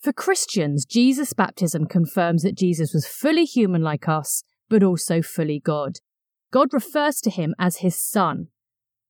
For 0.01 0.13
Christians, 0.13 0.85
Jesus' 0.85 1.33
baptism 1.33 1.87
confirms 1.87 2.43
that 2.43 2.59
Jesus 2.59 2.93
was 2.93 3.07
fully 3.07 3.45
human 3.45 3.83
like 3.83 4.09
us, 4.09 4.43
but 4.69 4.83
also 4.83 5.23
fully 5.23 5.61
God. 5.61 6.01
God 6.51 6.75
refers 6.75 7.21
to 7.21 7.31
him 7.31 7.55
as 7.57 7.77
his 7.77 7.95
son, 7.97 8.49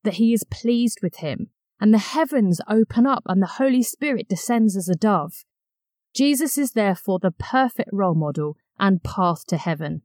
that 0.03 0.15
he 0.15 0.33
is 0.33 0.43
pleased 0.43 0.99
with 1.01 1.15
him, 1.15 1.47
and 1.81 1.91
the 1.91 1.97
heavens 1.97 2.61
open 2.69 3.07
up 3.07 3.23
and 3.25 3.41
the 3.41 3.55
Holy 3.57 3.81
Spirit 3.81 4.29
descends 4.29 4.77
as 4.77 4.87
a 4.87 4.95
dove. 4.95 5.45
Jesus 6.13 6.55
is 6.55 6.73
therefore 6.73 7.17
the 7.17 7.31
perfect 7.31 7.89
role 7.91 8.13
model 8.13 8.55
and 8.77 9.01
path 9.01 9.47
to 9.47 9.57
heaven. 9.57 10.03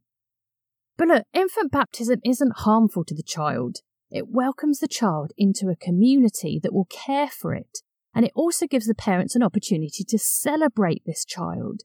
But 0.97 1.09
look, 1.09 1.25
infant 1.33 1.71
baptism 1.71 2.19
isn't 2.25 2.61
harmful 2.61 3.05
to 3.05 3.13
the 3.13 3.21
child. 3.21 3.81
It 4.09 4.29
welcomes 4.29 4.79
the 4.79 4.87
child 4.87 5.33
into 5.37 5.69
a 5.69 5.75
community 5.75 6.59
that 6.63 6.73
will 6.73 6.85
care 6.85 7.27
for 7.27 7.53
it, 7.53 7.81
and 8.15 8.25
it 8.25 8.31
also 8.33 8.65
gives 8.65 8.87
the 8.87 8.95
parents 8.95 9.35
an 9.35 9.43
opportunity 9.43 10.03
to 10.03 10.17
celebrate 10.17 11.03
this 11.05 11.25
child. 11.25 11.81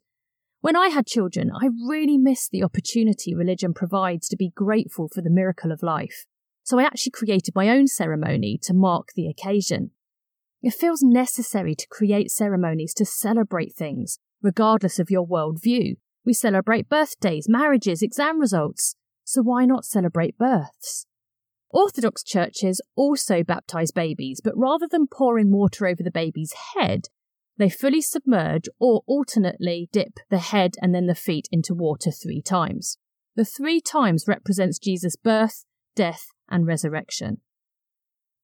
When 0.61 0.77
I 0.77 0.89
had 0.89 1.07
children, 1.07 1.51
I 1.55 1.69
really 1.89 2.17
missed 2.17 2.51
the 2.51 2.63
opportunity 2.63 3.35
religion 3.35 3.75
provides 3.75 4.29
to 4.29 4.37
be 4.37 4.53
grateful 4.55 5.09
for 5.13 5.21
the 5.21 5.29
miracle 5.29 5.73
of 5.73 5.83
life. 5.83 6.25
So 6.63 6.79
I 6.79 6.85
actually 6.85 7.13
created 7.13 7.55
my 7.55 7.69
own 7.69 7.89
ceremony 7.89 8.59
to 8.63 8.73
mark 8.73 9.09
the 9.15 9.27
occasion. 9.27 9.91
It 10.63 10.75
feels 10.75 11.03
necessary 11.03 11.75
to 11.75 11.87
create 11.91 12.31
ceremonies 12.31 12.95
to 12.95 13.05
celebrate 13.05 13.75
things, 13.75 14.19
regardless 14.43 14.99
of 14.99 15.11
your 15.11 15.27
worldview, 15.27 15.97
we 16.25 16.35
celebrate 16.35 16.89
birthdays, 16.89 17.49
marriages, 17.49 18.03
exam 18.03 18.41
results. 18.41 18.95
So 19.25 19.43
why 19.43 19.65
not 19.65 19.85
celebrate 19.85 20.37
births? 20.37 21.07
Orthodox 21.71 22.25
churches 22.25 22.81
also 22.97 23.45
baptize 23.45 23.93
babies, 23.93 24.41
but 24.43 24.57
rather 24.57 24.89
than 24.91 25.07
pouring 25.07 25.53
water 25.53 25.87
over 25.87 26.03
the 26.03 26.11
baby's 26.11 26.53
head, 26.75 27.07
they 27.59 27.69
fully 27.69 28.01
submerge 28.01 28.69
or 28.79 29.03
alternately 29.07 29.89
dip 29.93 30.19
the 30.31 30.39
head 30.39 30.75
and 30.83 30.95
then 30.95 31.07
the 31.07 31.15
feet 31.15 31.49
into 31.53 31.75
water 31.75 32.11
three 32.11 32.43
times. 32.43 32.99
The 33.37 33.45
three 33.45 33.81
times 33.81 34.25
represents 34.27 34.79
Jesus' 34.79 35.15
birth, 35.15 35.65
death, 35.95 36.27
and 36.49 36.67
resurrection. 36.67 37.41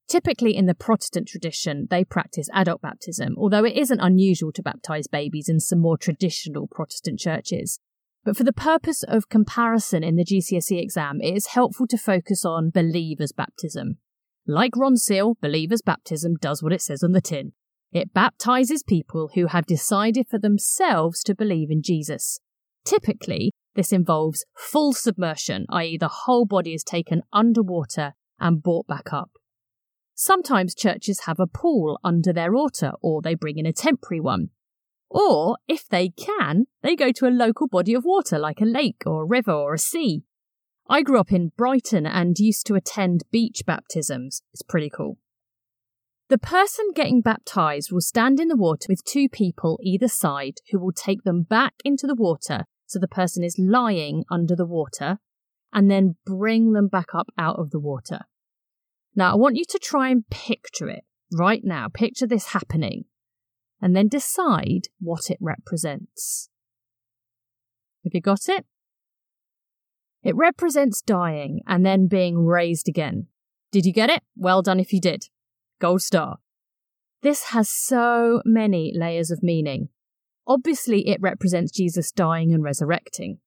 Typically, 0.07 0.55
in 0.55 0.67
the 0.67 0.73
Protestant 0.73 1.27
tradition, 1.27 1.87
they 1.89 2.05
practice 2.05 2.47
adult 2.53 2.81
baptism, 2.81 3.35
although 3.37 3.65
it 3.65 3.75
isn't 3.75 3.99
unusual 3.99 4.53
to 4.53 4.63
baptize 4.63 5.07
babies 5.07 5.49
in 5.49 5.59
some 5.59 5.79
more 5.79 5.97
traditional 5.97 6.67
Protestant 6.67 7.19
churches. 7.19 7.79
But 8.27 8.35
for 8.35 8.43
the 8.43 8.51
purpose 8.51 9.03
of 9.03 9.29
comparison 9.29 10.03
in 10.03 10.17
the 10.17 10.25
GCSE 10.25 10.83
exam, 10.83 11.21
it 11.21 11.33
is 11.33 11.45
helpful 11.45 11.87
to 11.87 11.97
focus 11.97 12.43
on 12.43 12.71
believers' 12.71 13.31
baptism. 13.31 13.99
Like 14.45 14.73
Ronseal, 14.73 15.35
believers' 15.39 15.81
baptism 15.81 16.35
does 16.41 16.61
what 16.61 16.73
it 16.73 16.81
says 16.81 17.03
on 17.03 17.13
the 17.13 17.21
tin. 17.21 17.53
It 17.93 18.13
baptizes 18.13 18.83
people 18.83 19.29
who 19.33 19.47
have 19.47 19.65
decided 19.65 20.27
for 20.29 20.37
themselves 20.37 21.23
to 21.23 21.35
believe 21.35 21.71
in 21.71 21.81
Jesus. 21.81 22.41
Typically, 22.83 23.53
this 23.75 23.93
involves 23.93 24.43
full 24.57 24.91
submersion, 24.91 25.65
i.e., 25.69 25.97
the 25.97 26.25
whole 26.25 26.45
body 26.45 26.73
is 26.73 26.83
taken 26.83 27.21
underwater 27.31 28.11
and 28.41 28.61
brought 28.61 28.87
back 28.87 29.13
up. 29.13 29.31
Sometimes 30.15 30.75
churches 30.75 31.21
have 31.27 31.39
a 31.39 31.47
pool 31.47 31.97
under 32.03 32.33
their 32.33 32.55
altar, 32.55 32.91
or 33.01 33.21
they 33.21 33.35
bring 33.35 33.57
in 33.57 33.65
a 33.65 33.71
temporary 33.71 34.19
one. 34.19 34.49
Or, 35.09 35.57
if 35.67 35.87
they 35.87 36.09
can, 36.09 36.65
they 36.81 36.95
go 36.95 37.11
to 37.13 37.27
a 37.27 37.29
local 37.29 37.67
body 37.67 37.93
of 37.93 38.03
water 38.03 38.37
like 38.37 38.59
a 38.61 38.65
lake 38.65 39.03
or 39.05 39.23
a 39.23 39.27
river 39.27 39.53
or 39.53 39.73
a 39.73 39.79
sea. 39.79 40.23
I 40.89 41.01
grew 41.01 41.19
up 41.19 41.31
in 41.31 41.51
Brighton 41.57 42.05
and 42.05 42.37
used 42.37 42.65
to 42.67 42.75
attend 42.75 43.23
beach 43.31 43.63
baptisms. 43.65 44.41
It's 44.53 44.63
pretty 44.63 44.89
cool. 44.89 45.17
The 46.29 46.37
person 46.37 46.91
getting 46.93 47.21
baptized 47.21 47.91
will 47.91 48.01
stand 48.01 48.39
in 48.39 48.49
the 48.49 48.57
water 48.57 48.87
with 48.89 49.05
two 49.05 49.29
people 49.29 49.79
either 49.81 50.09
side 50.09 50.55
who 50.71 50.79
will 50.79 50.91
take 50.91 51.23
them 51.23 51.43
back 51.43 51.75
into 51.85 52.05
the 52.05 52.15
water 52.15 52.65
so 52.85 52.99
the 52.99 53.07
person 53.07 53.43
is 53.43 53.57
lying 53.57 54.25
under 54.29 54.55
the 54.55 54.65
water 54.65 55.19
and 55.73 55.89
then 55.89 56.17
bring 56.25 56.73
them 56.73 56.87
back 56.87 57.13
up 57.13 57.27
out 57.37 57.59
of 57.59 57.71
the 57.71 57.79
water. 57.79 58.21
Now, 59.15 59.31
I 59.31 59.35
want 59.35 59.55
you 59.55 59.63
to 59.69 59.79
try 59.79 60.09
and 60.09 60.29
picture 60.29 60.89
it 60.89 61.03
right 61.31 61.61
now. 61.63 61.87
Picture 61.93 62.27
this 62.27 62.47
happening 62.47 63.05
and 63.81 63.95
then 63.95 64.07
decide 64.07 64.87
what 64.99 65.29
it 65.29 65.37
represents. 65.39 66.49
Have 68.03 68.13
you 68.13 68.21
got 68.21 68.47
it? 68.47 68.65
It 70.23 70.35
represents 70.35 71.01
dying 71.01 71.61
and 71.67 71.85
then 71.85 72.07
being 72.07 72.45
raised 72.45 72.89
again. 72.89 73.27
Did 73.71 73.85
you 73.85 73.93
get 73.93 74.09
it? 74.09 74.23
Well 74.35 74.61
done 74.61 74.79
if 74.79 74.91
you 74.91 74.99
did. 74.99 75.25
Gold 75.79 76.01
star. 76.01 76.37
This 77.21 77.45
has 77.45 77.69
so 77.69 78.41
many 78.45 78.93
layers 78.95 79.31
of 79.31 79.43
meaning. 79.43 79.89
Obviously, 80.47 81.07
it 81.09 81.19
represents 81.21 81.71
Jesus 81.71 82.11
dying 82.11 82.53
and 82.53 82.63
resurrecting. 82.63 83.39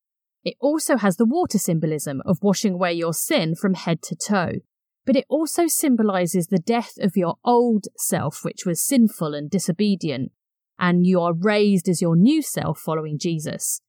It 0.43 0.55
also 0.59 0.97
has 0.97 1.17
the 1.17 1.25
water 1.25 1.57
symbolism 1.57 2.21
of 2.25 2.39
washing 2.41 2.73
away 2.73 2.93
your 2.93 3.13
sin 3.13 3.55
from 3.55 3.73
head 3.73 4.01
to 4.03 4.15
toe, 4.15 4.59
but 5.05 5.15
it 5.15 5.25
also 5.29 5.67
symbolizes 5.67 6.47
the 6.47 6.59
death 6.59 6.93
of 6.99 7.17
your 7.17 7.35
old 7.43 7.85
self, 7.97 8.39
which 8.43 8.65
was 8.65 8.85
sinful 8.85 9.33
and 9.33 9.49
disobedient, 9.49 10.31
and 10.79 11.05
you 11.05 11.19
are 11.19 11.33
raised 11.33 11.89
as 11.89 12.01
your 12.01 12.15
new 12.15 12.41
self 12.41 12.79
following 12.79 13.17
Jesus. 13.17 13.81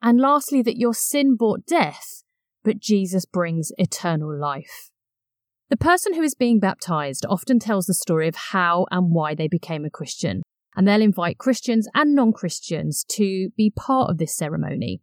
And 0.00 0.20
lastly, 0.20 0.62
that 0.62 0.78
your 0.78 0.94
sin 0.94 1.36
brought 1.36 1.66
death, 1.66 2.22
but 2.64 2.80
Jesus 2.80 3.24
brings 3.24 3.70
eternal 3.78 4.36
life. 4.36 4.90
The 5.70 5.76
person 5.76 6.14
who 6.14 6.22
is 6.22 6.34
being 6.34 6.60
baptized 6.60 7.24
often 7.28 7.58
tells 7.58 7.86
the 7.86 7.94
story 7.94 8.28
of 8.28 8.34
how 8.34 8.86
and 8.90 9.10
why 9.10 9.34
they 9.34 9.48
became 9.48 9.84
a 9.84 9.90
Christian, 9.90 10.42
and 10.76 10.86
they'll 10.86 11.00
invite 11.00 11.38
Christians 11.38 11.88
and 11.94 12.14
non 12.14 12.32
Christians 12.32 13.04
to 13.10 13.50
be 13.56 13.70
part 13.70 14.10
of 14.10 14.18
this 14.18 14.36
ceremony. 14.36 15.00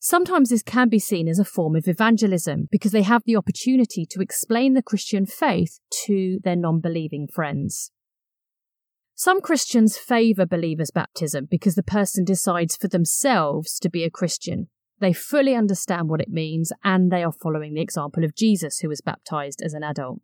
Sometimes 0.00 0.50
this 0.50 0.62
can 0.62 0.88
be 0.88 1.00
seen 1.00 1.28
as 1.28 1.40
a 1.40 1.44
form 1.44 1.74
of 1.74 1.88
evangelism 1.88 2.68
because 2.70 2.92
they 2.92 3.02
have 3.02 3.22
the 3.24 3.36
opportunity 3.36 4.06
to 4.06 4.20
explain 4.20 4.74
the 4.74 4.82
Christian 4.82 5.26
faith 5.26 5.80
to 6.06 6.38
their 6.44 6.56
non 6.56 6.80
believing 6.80 7.26
friends. 7.26 7.90
Some 9.16 9.40
Christians 9.40 9.98
favour 9.98 10.46
believers' 10.46 10.92
baptism 10.92 11.48
because 11.50 11.74
the 11.74 11.82
person 11.82 12.24
decides 12.24 12.76
for 12.76 12.86
themselves 12.86 13.80
to 13.80 13.90
be 13.90 14.04
a 14.04 14.10
Christian. 14.10 14.68
They 15.00 15.12
fully 15.12 15.56
understand 15.56 16.08
what 16.08 16.20
it 16.20 16.28
means 16.28 16.72
and 16.84 17.10
they 17.10 17.24
are 17.24 17.32
following 17.32 17.74
the 17.74 17.80
example 17.80 18.24
of 18.24 18.36
Jesus, 18.36 18.78
who 18.78 18.88
was 18.88 19.00
baptized 19.00 19.60
as 19.64 19.74
an 19.74 19.82
adult. 19.82 20.20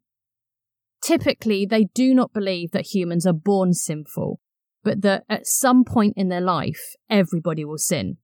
Typically, 1.03 1.67
they 1.67 1.89
do 1.95 2.15
not 2.15 2.33
believe 2.33 2.71
that 2.71 2.95
humans 2.95 3.27
are 3.27 3.33
born 3.33 3.73
sinful, 3.75 4.39
but 4.85 5.03
that 5.03 5.25
at 5.29 5.47
some 5.47 5.85
point 5.85 6.15
in 6.17 6.29
their 6.29 6.41
life, 6.41 6.95
everybody 7.11 7.65
will 7.65 7.79
sin, 7.79 8.19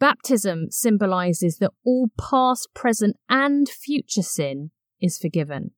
Baptism 0.00 0.70
symbolizes 0.70 1.58
that 1.58 1.72
all 1.84 2.08
past, 2.18 2.68
present, 2.74 3.16
and 3.28 3.68
future 3.68 4.22
sin 4.22 4.70
is 4.98 5.18
forgiven. 5.18 5.72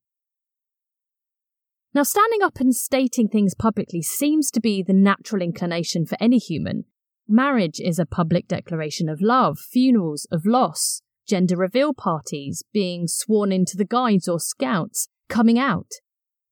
Now, 1.92 2.04
standing 2.04 2.40
up 2.40 2.60
and 2.60 2.74
stating 2.74 3.28
things 3.28 3.54
publicly 3.54 4.00
seems 4.00 4.50
to 4.52 4.60
be 4.60 4.82
the 4.82 4.94
natural 4.94 5.42
inclination 5.42 6.06
for 6.06 6.16
any 6.20 6.38
human. 6.38 6.84
Marriage 7.28 7.80
is 7.80 7.98
a 7.98 8.06
public 8.06 8.46
declaration 8.46 9.08
of 9.08 9.20
love, 9.20 9.58
funerals 9.58 10.26
of 10.30 10.46
loss, 10.46 11.02
gender 11.26 11.56
reveal 11.56 11.92
parties, 11.92 12.62
being 12.72 13.08
sworn 13.08 13.50
into 13.50 13.76
the 13.76 13.84
guides 13.84 14.28
or 14.28 14.38
scouts, 14.38 15.08
coming 15.28 15.58
out. 15.58 15.90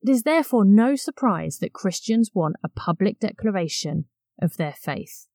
It 0.03 0.11
is 0.11 0.25
therefore 0.25 0.65
no 0.65 0.97
surprise 0.97 1.59
that 1.61 1.73
Christians 1.73 2.31
want 2.35 2.57
a 2.65 2.69
public 2.69 3.21
declaration 3.21 4.07
of 4.43 4.57
their 4.57 4.75
faith. 4.75 5.27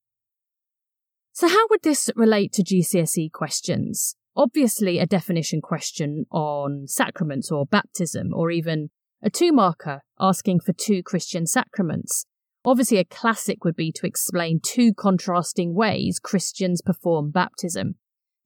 So, 1.36 1.48
how 1.48 1.68
would 1.70 1.84
this 1.84 2.10
relate 2.16 2.52
to 2.54 2.64
GCSE 2.64 3.32
questions? 3.32 4.16
Obviously, 4.36 4.98
a 4.98 5.06
definition 5.06 5.62
question 5.62 6.26
on 6.32 6.88
sacraments 6.88 7.52
or 7.52 7.66
baptism, 7.66 8.34
or 8.34 8.50
even 8.50 8.90
a 9.22 9.30
two 9.30 9.52
marker 9.52 10.02
asking 10.20 10.62
for 10.62 10.74
two 10.74 11.04
Christian 11.04 11.46
sacraments, 11.46 12.26
Obviously, 12.66 12.98
a 12.98 13.06
classic 13.06 13.64
would 13.64 13.76
be 13.76 13.92
to 13.92 14.08
explain 14.08 14.60
two 14.60 14.92
contrasting 14.92 15.76
ways 15.76 16.20
Christians 16.20 16.82
perform 16.82 17.30
baptism. 17.30 17.96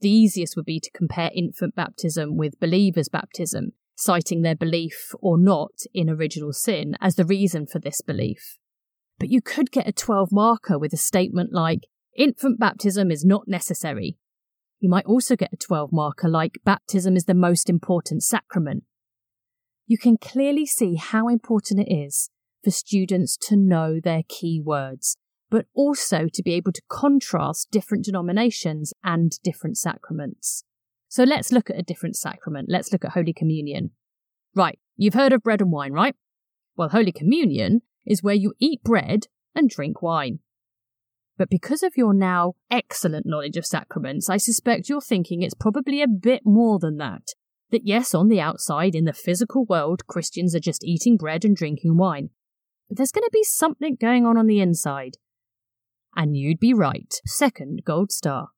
The 0.01 0.09
easiest 0.09 0.57
would 0.57 0.65
be 0.65 0.81
to 0.81 0.91
compare 0.91 1.31
infant 1.33 1.73
baptism 1.73 2.35
with 2.35 2.59
believers' 2.59 3.07
baptism, 3.07 3.71
citing 3.95 4.41
their 4.41 4.55
belief 4.55 5.13
or 5.21 5.37
not 5.37 5.71
in 5.93 6.09
original 6.09 6.51
sin 6.51 6.97
as 6.99 7.15
the 7.15 7.23
reason 7.23 7.65
for 7.65 7.79
this 7.79 8.01
belief. 8.01 8.57
But 9.19 9.29
you 9.29 9.41
could 9.41 9.71
get 9.71 9.87
a 9.87 9.93
12 9.93 10.33
marker 10.33 10.77
with 10.77 10.91
a 10.91 10.97
statement 10.97 11.53
like, 11.53 11.87
infant 12.19 12.59
baptism 12.59 13.09
is 13.09 13.25
not 13.25 13.47
necessary. 13.47 14.17
You 14.79 14.89
might 14.89 15.05
also 15.05 15.35
get 15.35 15.53
a 15.53 15.57
12 15.57 15.91
marker 15.91 16.29
like, 16.29 16.59
baptism 16.63 17.15
is 17.15 17.25
the 17.25 17.33
most 17.33 17.69
important 17.69 18.23
sacrament. 18.23 18.83
You 19.87 19.97
can 19.97 20.17
clearly 20.17 20.65
see 20.65 20.95
how 20.95 21.27
important 21.27 21.79
it 21.79 21.91
is 21.91 22.29
for 22.63 22.71
students 22.71 23.37
to 23.47 23.55
know 23.55 23.99
their 23.99 24.21
key 24.27 24.61
words, 24.63 25.17
but 25.49 25.65
also 25.73 26.27
to 26.31 26.43
be 26.43 26.53
able 26.53 26.73
to 26.73 26.81
contrast 26.89 27.71
different 27.71 28.05
denominations 28.05 28.93
and 29.03 29.31
different 29.43 29.77
sacraments. 29.77 30.63
So 31.07 31.23
let's 31.23 31.51
look 31.51 31.69
at 31.69 31.79
a 31.79 31.83
different 31.83 32.15
sacrament. 32.15 32.67
Let's 32.69 32.91
look 32.91 33.03
at 33.03 33.11
Holy 33.11 33.33
Communion. 33.33 33.91
Right, 34.55 34.77
you've 34.95 35.15
heard 35.15 35.33
of 35.33 35.41
bread 35.41 35.61
and 35.61 35.71
wine, 35.71 35.93
right? 35.93 36.15
Well, 36.75 36.89
Holy 36.89 37.11
Communion 37.11 37.81
is 38.05 38.21
where 38.21 38.35
you 38.35 38.53
eat 38.59 38.83
bread 38.83 39.27
and 39.55 39.69
drink 39.69 40.01
wine. 40.01 40.39
But 41.39 41.49
because 41.49 41.81
of 41.81 41.97
your 41.97 42.13
now 42.13 42.53
excellent 42.69 43.25
knowledge 43.25 43.57
of 43.57 43.65
sacraments, 43.65 44.29
I 44.29 44.37
suspect 44.37 44.89
you're 44.89 45.01
thinking 45.01 45.41
it's 45.41 45.55
probably 45.55 46.03
a 46.03 46.07
bit 46.07 46.41
more 46.45 46.77
than 46.77 46.97
that. 46.97 47.29
That 47.71 47.87
yes, 47.87 48.13
on 48.13 48.27
the 48.27 48.41
outside, 48.41 48.93
in 48.93 49.05
the 49.05 49.13
physical 49.13 49.65
world, 49.65 50.05
Christians 50.05 50.53
are 50.53 50.59
just 50.59 50.83
eating 50.83 51.17
bread 51.17 51.43
and 51.43 51.55
drinking 51.55 51.97
wine 51.97 52.29
but 52.89 52.97
there's 52.97 53.11
going 53.11 53.23
to 53.23 53.29
be 53.31 53.43
something 53.43 53.95
going 53.95 54.25
on 54.25 54.35
on 54.35 54.47
the 54.47 54.59
inside. 54.59 55.17
And 56.15 56.35
you'd 56.35 56.59
be 56.59 56.73
right. 56.73 57.13
Second 57.25 57.83
gold 57.85 58.11
star. 58.11 58.49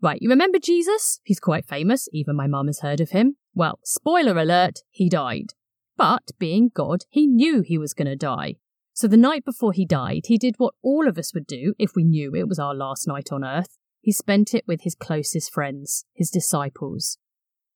Right, 0.00 0.22
you 0.22 0.30
remember 0.30 0.60
Jesus? 0.60 1.20
He's 1.24 1.40
quite 1.40 1.66
famous, 1.66 2.08
even 2.12 2.36
my 2.36 2.46
mum 2.46 2.68
has 2.68 2.80
heard 2.80 3.00
of 3.00 3.10
him. 3.10 3.36
Well, 3.52 3.80
spoiler 3.84 4.38
alert, 4.38 4.78
he 4.90 5.08
died. 5.08 5.54
But 5.96 6.30
being 6.38 6.70
God, 6.72 7.00
he 7.10 7.26
knew 7.26 7.62
he 7.62 7.76
was 7.76 7.94
going 7.94 8.06
to 8.06 8.14
die. 8.14 8.54
So 8.98 9.06
the 9.06 9.16
night 9.16 9.44
before 9.44 9.72
he 9.72 9.86
died, 9.86 10.22
he 10.24 10.38
did 10.38 10.56
what 10.58 10.74
all 10.82 11.06
of 11.06 11.18
us 11.18 11.32
would 11.32 11.46
do 11.46 11.72
if 11.78 11.92
we 11.94 12.02
knew 12.02 12.34
it 12.34 12.48
was 12.48 12.58
our 12.58 12.74
last 12.74 13.06
night 13.06 13.28
on 13.30 13.44
earth. 13.44 13.78
He 14.00 14.10
spent 14.10 14.54
it 14.54 14.64
with 14.66 14.80
his 14.80 14.96
closest 14.96 15.52
friends, 15.52 16.04
his 16.14 16.30
disciples. 16.30 17.16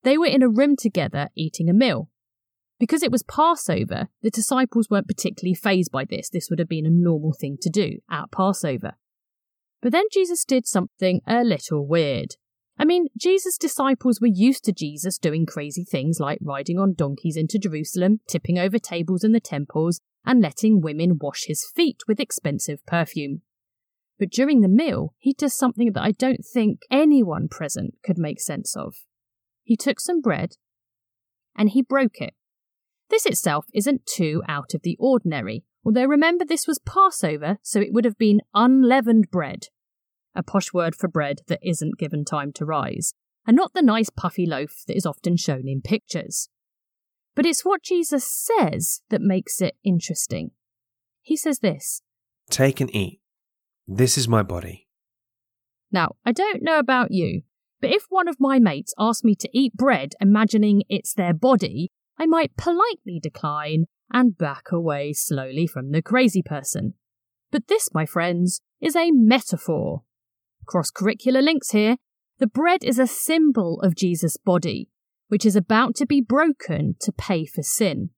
They 0.03 0.19
were 0.19 0.27
in 0.27 0.43
a 0.43 0.49
room 0.49 0.75
together 0.75 1.29
eating 1.37 1.71
a 1.71 1.73
meal. 1.73 2.11
Because 2.81 3.05
it 3.05 3.13
was 3.13 3.23
Passover, 3.23 4.09
the 4.23 4.31
disciples 4.31 4.89
weren't 4.91 5.07
particularly 5.07 5.55
phased 5.55 5.93
by 5.93 6.05
this. 6.05 6.29
This 6.29 6.51
would 6.51 6.59
have 6.59 6.69
been 6.69 6.87
a 6.87 6.91
normal 6.91 7.35
thing 7.41 7.57
to 7.61 7.71
do 7.71 7.99
at 8.11 8.33
Passover. 8.33 8.95
But 9.81 9.93
then 9.93 10.07
Jesus 10.11 10.45
did 10.45 10.67
something 10.67 11.21
a 11.25 11.45
little 11.45 11.87
weird. 11.87 12.35
I 12.77 12.85
mean, 12.85 13.07
Jesus' 13.17 13.59
disciples 13.59 14.21
were 14.21 14.27
used 14.27 14.65
to 14.65 14.73
Jesus 14.73 15.19
doing 15.19 15.47
crazy 15.47 15.85
things 15.85 16.19
like 16.19 16.41
riding 16.43 16.81
on 16.81 16.95
donkeys 16.95 17.37
into 17.37 17.61
Jerusalem, 17.61 18.19
tipping 18.27 18.59
over 18.59 18.81
tables 18.81 19.23
in 19.23 19.31
the 19.31 19.39
temples, 19.39 20.01
and 20.25 20.41
letting 20.41 20.81
women 20.81 21.19
wash 21.21 21.45
his 21.47 21.65
feet 21.65 22.03
with 22.07 22.21
expensive 22.21 22.85
perfume. 22.87 23.43
But 24.19 24.31
during 24.31 24.61
the 24.61 24.69
meal, 24.69 25.15
he 25.19 25.33
does 25.33 25.55
something 25.55 25.93
that 25.93 26.03
I 26.03 26.13
don't 26.13 26.45
think 26.45 26.81
anyone 26.91 27.49
present 27.49 27.95
could 28.05 28.19
make 28.19 28.41
sense 28.41 28.77
of. 28.77 28.95
He 29.65 29.77
took 29.77 30.01
some 30.01 30.21
bread 30.21 30.57
and 31.57 31.71
he 31.71 31.83
broke 31.83 32.21
it. 32.21 32.35
This 33.11 33.27
itself 33.27 33.67
isn't 33.75 34.07
too 34.07 34.43
out 34.49 34.75
of 34.75 34.83
the 34.83 34.97
ordinary, 34.99 35.65
although 35.85 36.07
remember 36.07 36.45
this 36.45 36.67
was 36.67 36.79
Passover, 36.79 37.59
so 37.63 37.81
it 37.81 37.93
would 37.93 38.05
have 38.05 38.17
been 38.17 38.41
unleavened 38.55 39.31
bread. 39.31 39.67
A 40.35 40.43
posh 40.43 40.73
word 40.73 40.95
for 40.95 41.09
bread 41.09 41.41
that 41.49 41.61
isn't 41.63 41.99
given 41.99 42.25
time 42.25 42.53
to 42.55 42.65
rise, 42.65 43.13
and 43.47 43.57
not 43.57 43.75
the 43.75 43.83
nice 43.83 44.09
puffy 44.09 44.47
loaf 44.47 44.83
that 44.87 44.97
is 44.97 45.05
often 45.05 45.37
shown 45.37 45.69
in 45.69 45.83
pictures. 45.83 46.49
But 47.35 47.47
it's 47.47 47.65
what 47.65 47.83
Jesus 47.83 48.27
says 48.27 49.01
that 49.09 49.23
makes 49.23 49.61
it 49.61 49.75
interesting. 49.85 50.51
He 51.23 51.37
says 51.37 51.61
this 51.61 52.03
Take 52.51 52.81
and 52.81 52.95
eat. 52.95 53.21
This 53.87 54.19
is 54.19 54.29
my 54.29 54.43
body. 54.43 54.89
Now, 55.91 56.17
I 56.25 56.33
don't 56.33 56.63
know 56.63 56.79
about 56.79 57.11
you, 57.11 57.43
but 57.81 57.91
if 57.91 58.07
one 58.09 58.29
of 58.29 58.37
my 58.39 58.59
mates 58.59 58.95
asked 58.99 59.25
me 59.25 59.35
to 59.37 59.49
eat 59.53 59.75
bread 59.75 60.15
imagining 60.21 60.83
it's 60.89 61.15
their 61.15 61.35
body, 61.35 61.91
I 62.19 62.27
might 62.27 62.57
politely 62.57 63.19
decline 63.21 63.87
and 64.13 64.37
back 64.37 64.71
away 64.71 65.13
slowly 65.13 65.67
from 65.67 65.91
the 65.91 66.03
crazy 66.03 66.43
person. 66.43 66.95
But 67.51 67.69
this, 67.69 67.89
my 67.93 68.07
friends, 68.07 68.61
is 68.81 68.95
a 68.95 69.11
metaphor. 69.11 70.03
Cross 70.67 70.93
curricular 70.93 71.43
links 71.43 71.71
here. 71.71 71.97
The 72.39 72.47
bread 72.47 72.85
is 72.85 72.99
a 72.99 73.07
symbol 73.07 73.81
of 73.81 73.95
Jesus' 73.95 74.37
body, 74.37 74.89
which 75.33 75.47
is 75.47 75.57
about 75.57 75.95
to 75.95 76.05
be 76.05 76.21
broken 76.21 76.95
to 77.01 77.11
pay 77.11 77.47
for 77.47 77.63
sin. 77.63 78.11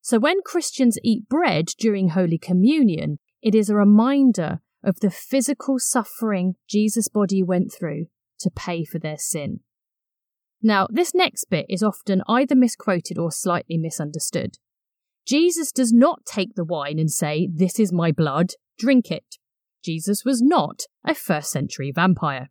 So 0.00 0.18
when 0.18 0.40
Christians 0.42 0.96
eat 1.04 1.28
bread 1.28 1.66
during 1.78 2.08
Holy 2.08 2.38
Communion, 2.38 3.18
it 3.42 3.54
is 3.54 3.68
a 3.68 3.76
reminder 3.76 4.62
of 4.82 5.00
the 5.00 5.10
physical 5.10 5.78
suffering 5.78 6.54
Jesus' 6.66 7.08
body 7.08 7.42
went 7.42 7.70
through 7.70 8.06
to 8.38 8.50
pay 8.50 8.82
for 8.82 8.98
their 8.98 9.18
sin. 9.18 9.60
Now, 10.62 10.86
this 10.90 11.14
next 11.14 11.50
bit 11.50 11.66
is 11.68 11.82
often 11.82 12.22
either 12.26 12.54
misquoted 12.54 13.18
or 13.18 13.30
slightly 13.30 13.76
misunderstood. 13.76 14.56
Jesus 15.26 15.70
does 15.70 15.92
not 15.92 16.24
take 16.24 16.54
the 16.54 16.64
wine 16.64 16.98
and 16.98 17.10
say, 17.10 17.46
This 17.52 17.78
is 17.78 17.92
my 17.92 18.10
blood, 18.10 18.52
drink 18.78 19.10
it. 19.10 19.36
Jesus 19.84 20.24
was 20.24 20.40
not 20.40 20.84
a 21.06 21.14
first 21.14 21.50
century 21.50 21.92
vampire. 21.94 22.48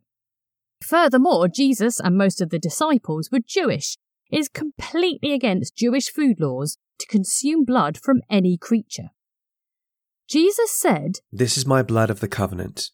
Furthermore, 0.80 1.48
Jesus 1.48 1.98
and 1.98 2.16
most 2.16 2.40
of 2.40 2.50
the 2.50 2.60
disciples 2.60 3.28
were 3.32 3.40
Jewish. 3.44 3.96
It 4.34 4.40
is 4.40 4.48
completely 4.48 5.32
against 5.32 5.76
Jewish 5.76 6.10
food 6.10 6.40
laws 6.40 6.76
to 6.98 7.06
consume 7.06 7.64
blood 7.64 7.96
from 7.96 8.20
any 8.28 8.58
creature. 8.58 9.10
Jesus 10.28 10.72
said, 10.72 11.20
This 11.30 11.56
is 11.56 11.68
my 11.68 11.84
blood 11.84 12.10
of 12.10 12.18
the 12.18 12.26
covenant, 12.26 12.90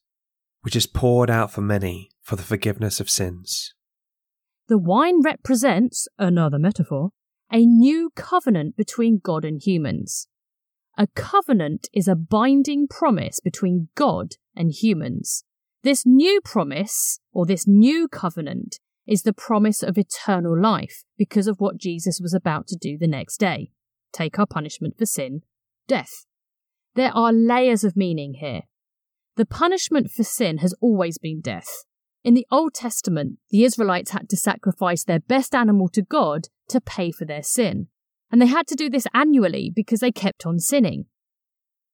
which 0.61 0.76
is 0.76 0.87
poured 0.87 1.31
out 1.31 1.50
for 1.50 1.62
many 1.62 2.11
for 2.20 2.37
the 2.37 2.42
forgiveness 2.42 3.00
of 3.00 3.09
sins. 3.09 3.72
The 4.68 4.76
wine 4.76 5.22
represents, 5.22 6.09
another 6.18 6.59
metaphor, 6.59 7.12
a 7.50 7.64
new 7.64 8.11
covenant 8.14 8.76
between 8.76 9.18
God 9.24 9.46
and 9.46 9.62
humans. 9.64 10.29
A 10.98 11.07
covenant 11.14 11.88
is 11.94 12.07
a 12.07 12.14
binding 12.14 12.87
promise 12.87 13.40
between 13.40 13.88
God 13.94 14.35
and 14.55 14.70
humans. 14.70 15.44
This 15.85 16.05
new 16.05 16.42
promise, 16.44 17.18
or 17.33 17.46
this 17.46 17.66
new 17.66 18.09
covenant, 18.09 18.79
is 19.06 19.22
the 19.22 19.32
promise 19.32 19.82
of 19.82 19.98
eternal 19.98 20.60
life 20.60 21.04
because 21.16 21.46
of 21.46 21.60
what 21.60 21.78
Jesus 21.78 22.20
was 22.20 22.34
about 22.34 22.66
to 22.68 22.76
do 22.76 22.96
the 22.98 23.08
next 23.08 23.38
day 23.38 23.70
take 24.12 24.38
our 24.38 24.46
punishment 24.46 24.98
for 24.98 25.06
sin, 25.06 25.42
death. 25.86 26.26
There 26.94 27.12
are 27.14 27.32
layers 27.32 27.84
of 27.84 27.96
meaning 27.96 28.34
here. 28.34 28.62
The 29.36 29.46
punishment 29.46 30.10
for 30.10 30.24
sin 30.24 30.58
has 30.58 30.74
always 30.80 31.18
been 31.18 31.40
death. 31.40 31.84
In 32.22 32.34
the 32.34 32.46
Old 32.50 32.74
Testament, 32.74 33.38
the 33.50 33.64
Israelites 33.64 34.10
had 34.10 34.28
to 34.28 34.36
sacrifice 34.36 35.04
their 35.04 35.20
best 35.20 35.54
animal 35.54 35.88
to 35.90 36.02
God 36.02 36.48
to 36.68 36.80
pay 36.80 37.10
for 37.10 37.24
their 37.24 37.42
sin. 37.42 37.86
And 38.30 38.40
they 38.40 38.46
had 38.46 38.66
to 38.68 38.74
do 38.74 38.90
this 38.90 39.06
annually 39.14 39.72
because 39.74 40.00
they 40.00 40.12
kept 40.12 40.44
on 40.44 40.58
sinning. 40.58 41.06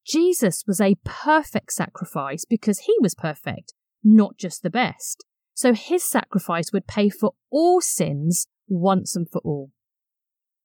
Jesus 0.05 0.65
was 0.67 0.81
a 0.81 0.97
perfect 1.05 1.73
sacrifice 1.73 2.45
because 2.45 2.81
he 2.81 2.95
was 3.01 3.15
perfect, 3.15 3.75
not 4.03 4.37
just 4.37 4.63
the 4.63 4.71
best. 4.71 5.25
So 5.57 5.73
his 5.73 6.05
sacrifice 6.05 6.71
would 6.71 6.87
pay 6.87 7.09
for 7.09 7.33
all 7.51 7.81
sins 7.81 8.47
once 8.69 9.17
and 9.17 9.27
for 9.29 9.41
all. 9.43 9.71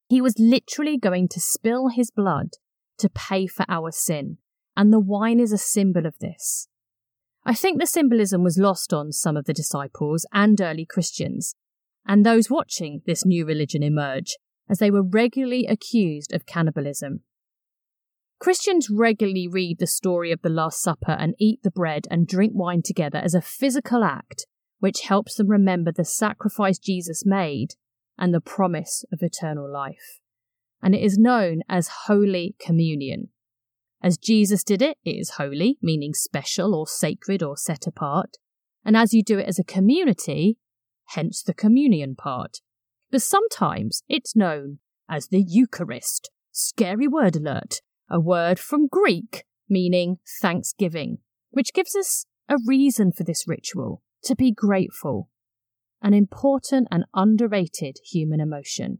He 0.09 0.19
was 0.19 0.37
literally 0.37 0.97
going 0.97 1.29
to 1.29 1.39
spill 1.39 1.87
his 1.87 2.11
blood 2.11 2.49
to 2.97 3.09
pay 3.09 3.47
for 3.47 3.65
our 3.69 3.91
sin, 3.91 4.37
and 4.75 4.91
the 4.91 4.99
wine 4.99 5.39
is 5.39 5.53
a 5.53 5.57
symbol 5.57 6.05
of 6.05 6.19
this. 6.19 6.67
I 7.45 7.53
think 7.53 7.79
the 7.79 7.87
symbolism 7.87 8.43
was 8.43 8.57
lost 8.57 8.91
on 8.91 9.13
some 9.13 9.37
of 9.37 9.45
the 9.45 9.53
disciples 9.53 10.25
and 10.33 10.59
early 10.59 10.85
Christians, 10.85 11.55
and 12.05 12.25
those 12.25 12.49
watching 12.49 13.01
this 13.05 13.25
new 13.25 13.45
religion 13.45 13.83
emerge, 13.83 14.35
as 14.69 14.79
they 14.79 14.91
were 14.91 15.01
regularly 15.01 15.67
accused 15.67 16.33
of 16.33 16.45
cannibalism. 16.45 17.21
Christians 18.39 18.89
regularly 18.91 19.47
read 19.47 19.79
the 19.79 19.87
story 19.87 20.33
of 20.33 20.41
the 20.41 20.49
Last 20.49 20.81
Supper 20.81 21.13
and 21.13 21.33
eat 21.39 21.63
the 21.63 21.71
bread 21.71 22.07
and 22.11 22.27
drink 22.27 22.51
wine 22.53 22.81
together 22.83 23.19
as 23.19 23.33
a 23.33 23.41
physical 23.41 24.03
act 24.03 24.47
which 24.81 25.01
helps 25.01 25.35
them 25.35 25.47
remember 25.47 25.91
the 25.91 26.03
sacrifice 26.03 26.79
Jesus 26.79 27.23
made 27.23 27.75
and 28.17 28.33
the 28.33 28.41
promise 28.41 29.05
of 29.13 29.21
eternal 29.21 29.71
life. 29.71 30.19
And 30.81 30.95
it 30.95 31.03
is 31.03 31.19
known 31.19 31.61
as 31.69 32.07
Holy 32.07 32.55
Communion. 32.59 33.29
As 34.01 34.17
Jesus 34.17 34.63
did 34.63 34.81
it, 34.81 34.97
it 35.05 35.11
is 35.11 35.37
holy, 35.37 35.77
meaning 35.83 36.15
special 36.15 36.73
or 36.73 36.87
sacred 36.87 37.43
or 37.43 37.55
set 37.55 37.85
apart. 37.85 38.37
And 38.83 38.97
as 38.97 39.13
you 39.13 39.23
do 39.23 39.37
it 39.37 39.47
as 39.47 39.59
a 39.59 39.63
community, 39.63 40.57
hence 41.09 41.43
the 41.43 41.53
communion 41.53 42.15
part. 42.15 42.57
But 43.11 43.21
sometimes 43.21 44.01
it's 44.09 44.35
known 44.35 44.79
as 45.07 45.27
the 45.27 45.45
Eucharist. 45.47 46.31
Scary 46.51 47.07
word 47.07 47.35
alert. 47.35 47.81
A 48.09 48.19
word 48.19 48.57
from 48.57 48.87
Greek 48.87 49.45
meaning 49.69 50.17
thanksgiving, 50.41 51.19
which 51.51 51.71
gives 51.71 51.95
us 51.95 52.25
a 52.49 52.57
reason 52.65 53.11
for 53.11 53.23
this 53.23 53.47
ritual 53.47 54.01
to 54.23 54.35
be 54.35 54.51
grateful, 54.51 55.29
an 56.01 56.13
important 56.13 56.87
and 56.91 57.05
underrated 57.13 57.97
human 58.03 58.39
emotion. 58.39 58.99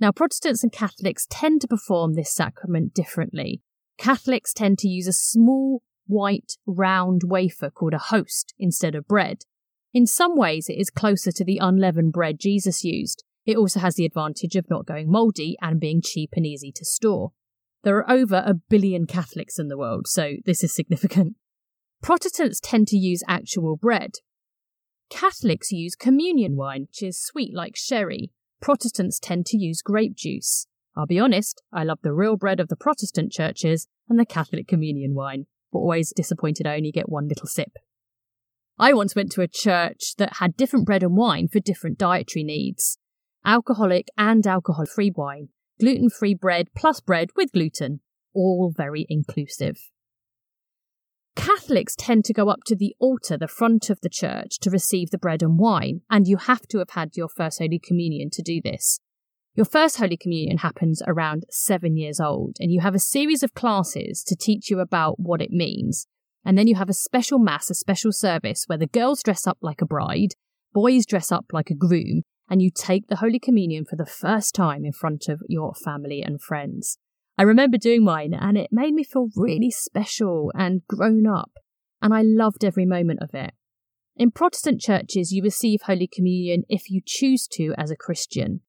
Now, 0.00 0.12
Protestants 0.12 0.62
and 0.62 0.72
Catholics 0.72 1.26
tend 1.28 1.60
to 1.62 1.68
perform 1.68 2.14
this 2.14 2.32
sacrament 2.32 2.94
differently. 2.94 3.62
Catholics 3.98 4.52
tend 4.52 4.78
to 4.78 4.88
use 4.88 5.08
a 5.08 5.12
small, 5.12 5.82
white, 6.06 6.52
round 6.66 7.22
wafer 7.24 7.70
called 7.70 7.94
a 7.94 7.98
host 7.98 8.54
instead 8.58 8.94
of 8.94 9.08
bread. 9.08 9.42
In 9.92 10.06
some 10.06 10.36
ways, 10.36 10.68
it 10.68 10.78
is 10.78 10.90
closer 10.90 11.32
to 11.32 11.44
the 11.44 11.58
unleavened 11.58 12.12
bread 12.12 12.38
Jesus 12.38 12.84
used. 12.84 13.24
It 13.44 13.56
also 13.56 13.80
has 13.80 13.96
the 13.96 14.04
advantage 14.04 14.54
of 14.54 14.70
not 14.70 14.86
going 14.86 15.10
mouldy 15.10 15.56
and 15.60 15.80
being 15.80 16.02
cheap 16.02 16.30
and 16.36 16.46
easy 16.46 16.70
to 16.76 16.84
store. 16.84 17.32
There 17.82 17.96
are 17.96 18.10
over 18.10 18.42
a 18.46 18.54
billion 18.54 19.06
Catholics 19.06 19.58
in 19.58 19.68
the 19.68 19.78
world, 19.78 20.06
so 20.06 20.34
this 20.44 20.62
is 20.62 20.74
significant. 20.74 21.36
Protestants 22.02 22.60
tend 22.60 22.88
to 22.88 22.96
use 22.96 23.22
actual 23.26 23.76
bread. 23.76 24.12
Catholics 25.10 25.72
use 25.72 25.94
communion 25.96 26.56
wine, 26.56 26.82
which 26.82 27.02
is 27.02 27.20
sweet 27.20 27.54
like 27.54 27.76
sherry, 27.76 28.30
Protestants 28.60 29.18
tend 29.18 29.46
to 29.46 29.56
use 29.56 29.82
grape 29.82 30.16
juice. 30.16 30.66
I'll 30.96 31.06
be 31.06 31.20
honest, 31.20 31.62
I 31.72 31.84
love 31.84 32.00
the 32.02 32.12
real 32.12 32.36
bread 32.36 32.58
of 32.60 32.68
the 32.68 32.76
Protestant 32.76 33.30
churches 33.30 33.86
and 34.08 34.18
the 34.18 34.26
Catholic 34.26 34.66
communion 34.66 35.14
wine, 35.14 35.46
but 35.72 35.78
always 35.78 36.12
disappointed 36.14 36.66
I 36.66 36.76
only 36.76 36.90
get 36.90 37.08
one 37.08 37.28
little 37.28 37.46
sip. 37.46 37.72
I 38.78 38.92
once 38.92 39.14
went 39.14 39.32
to 39.32 39.42
a 39.42 39.48
church 39.48 40.14
that 40.18 40.36
had 40.36 40.56
different 40.56 40.86
bread 40.86 41.02
and 41.02 41.16
wine 41.16 41.48
for 41.48 41.60
different 41.60 41.98
dietary 41.98 42.44
needs 42.44 42.98
alcoholic 43.44 44.08
and 44.18 44.46
alcohol 44.46 44.84
free 44.84 45.12
wine, 45.14 45.48
gluten 45.80 46.10
free 46.10 46.34
bread 46.34 46.68
plus 46.76 47.00
bread 47.00 47.30
with 47.36 47.52
gluten, 47.52 48.00
all 48.34 48.72
very 48.76 49.06
inclusive. 49.08 49.78
Catholics 51.38 51.94
tend 51.96 52.24
to 52.24 52.32
go 52.32 52.48
up 52.48 52.64
to 52.66 52.74
the 52.74 52.96
altar, 52.98 53.38
the 53.38 53.46
front 53.46 53.90
of 53.90 54.00
the 54.00 54.08
church, 54.08 54.58
to 54.58 54.70
receive 54.70 55.10
the 55.10 55.18
bread 55.18 55.40
and 55.40 55.56
wine, 55.56 56.00
and 56.10 56.26
you 56.26 56.36
have 56.36 56.66
to 56.66 56.78
have 56.78 56.90
had 56.90 57.16
your 57.16 57.28
first 57.28 57.60
Holy 57.60 57.78
Communion 57.78 58.28
to 58.32 58.42
do 58.42 58.60
this. 58.60 58.98
Your 59.54 59.64
first 59.64 59.98
Holy 59.98 60.16
Communion 60.16 60.58
happens 60.58 61.00
around 61.06 61.44
seven 61.48 61.96
years 61.96 62.18
old, 62.18 62.56
and 62.58 62.72
you 62.72 62.80
have 62.80 62.94
a 62.96 62.98
series 62.98 63.44
of 63.44 63.54
classes 63.54 64.24
to 64.24 64.34
teach 64.34 64.68
you 64.68 64.80
about 64.80 65.20
what 65.20 65.40
it 65.40 65.52
means. 65.52 66.08
And 66.44 66.58
then 66.58 66.66
you 66.66 66.74
have 66.74 66.90
a 66.90 66.92
special 66.92 67.38
Mass, 67.38 67.70
a 67.70 67.74
special 67.74 68.10
service 68.10 68.64
where 68.66 68.78
the 68.78 68.88
girls 68.88 69.22
dress 69.22 69.46
up 69.46 69.58
like 69.62 69.80
a 69.80 69.86
bride, 69.86 70.34
boys 70.74 71.06
dress 71.06 71.30
up 71.30 71.46
like 71.52 71.70
a 71.70 71.74
groom, 71.74 72.22
and 72.50 72.60
you 72.60 72.72
take 72.74 73.06
the 73.06 73.16
Holy 73.16 73.38
Communion 73.38 73.84
for 73.84 73.94
the 73.94 74.06
first 74.06 74.56
time 74.56 74.84
in 74.84 74.92
front 74.92 75.28
of 75.28 75.40
your 75.48 75.72
family 75.72 76.20
and 76.20 76.42
friends. 76.42 76.98
I 77.38 77.44
remember 77.44 77.78
doing 77.78 78.02
mine 78.02 78.34
and 78.34 78.58
it 78.58 78.72
made 78.72 78.92
me 78.92 79.04
feel 79.04 79.28
really 79.36 79.70
special 79.70 80.50
and 80.56 80.82
grown 80.88 81.24
up, 81.24 81.52
and 82.02 82.12
I 82.12 82.22
loved 82.22 82.64
every 82.64 82.84
moment 82.84 83.22
of 83.22 83.30
it. 83.32 83.54
In 84.16 84.32
Protestant 84.32 84.80
churches, 84.80 85.30
you 85.30 85.44
receive 85.44 85.82
Holy 85.82 86.08
Communion 86.12 86.64
if 86.68 86.90
you 86.90 87.00
choose 87.06 87.46
to 87.52 87.72
as 87.78 87.92
a 87.92 87.96
Christian. 87.96 88.62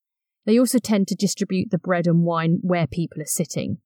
They 0.46 0.60
also 0.60 0.78
tend 0.78 1.08
to 1.08 1.16
distribute 1.16 1.72
the 1.72 1.80
bread 1.80 2.06
and 2.06 2.24
wine 2.24 2.60
where 2.62 2.86
people 2.86 3.24
are 3.24 3.26
sitting. 3.26 3.80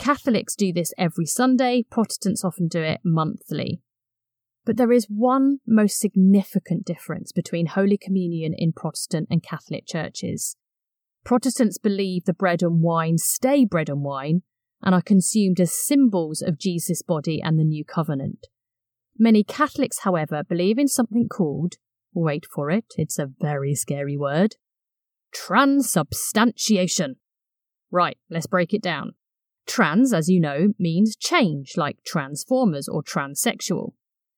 Catholics 0.00 0.56
do 0.56 0.72
this 0.72 0.92
every 0.98 1.26
Sunday, 1.26 1.84
Protestants 1.88 2.44
often 2.44 2.66
do 2.66 2.82
it 2.82 3.02
monthly. 3.04 3.80
But 4.64 4.76
there 4.76 4.92
is 4.92 5.06
one 5.08 5.58
most 5.64 6.00
significant 6.00 6.84
difference 6.84 7.30
between 7.30 7.66
Holy 7.66 7.96
Communion 7.96 8.52
in 8.56 8.72
Protestant 8.72 9.28
and 9.30 9.44
Catholic 9.44 9.86
churches. 9.86 10.56
Protestants 11.24 11.78
believe 11.78 12.24
the 12.24 12.34
bread 12.34 12.62
and 12.62 12.82
wine 12.82 13.16
stay 13.18 13.64
bread 13.64 13.88
and 13.88 14.02
wine 14.02 14.42
and 14.82 14.94
are 14.94 15.02
consumed 15.02 15.58
as 15.58 15.72
symbols 15.72 16.42
of 16.42 16.58
Jesus' 16.58 17.00
body 17.02 17.40
and 17.42 17.58
the 17.58 17.64
new 17.64 17.84
covenant. 17.84 18.46
Many 19.18 19.42
Catholics, 19.42 20.00
however, 20.00 20.42
believe 20.46 20.78
in 20.78 20.88
something 20.88 21.28
called, 21.28 21.76
wait 22.12 22.44
for 22.44 22.70
it, 22.70 22.84
it's 22.96 23.18
a 23.18 23.30
very 23.40 23.74
scary 23.74 24.16
word, 24.18 24.56
transubstantiation. 25.32 27.16
Right, 27.90 28.18
let's 28.28 28.46
break 28.46 28.74
it 28.74 28.82
down. 28.82 29.14
Trans, 29.66 30.12
as 30.12 30.28
you 30.28 30.40
know, 30.40 30.74
means 30.78 31.16
change, 31.16 31.72
like 31.76 31.98
transformers 32.04 32.86
or 32.86 33.02
transsexual. 33.02 33.92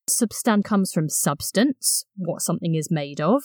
Substan 0.08 0.62
comes 0.62 0.92
from 0.92 1.08
substance, 1.08 2.04
what 2.16 2.42
something 2.42 2.76
is 2.76 2.92
made 2.92 3.20
of, 3.20 3.42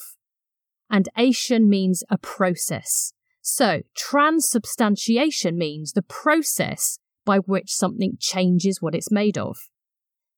and 0.91 1.09
ation 1.17 1.67
means 1.67 2.03
a 2.09 2.19
process, 2.19 3.13
so, 3.41 3.81
transubstantiation 3.95 5.57
means 5.57 5.93
the 5.93 6.03
process 6.03 6.99
by 7.25 7.37
which 7.39 7.73
something 7.73 8.17
changes 8.19 8.81
what 8.81 8.95
it's 8.95 9.11
made 9.11 9.37
of. 9.37 9.57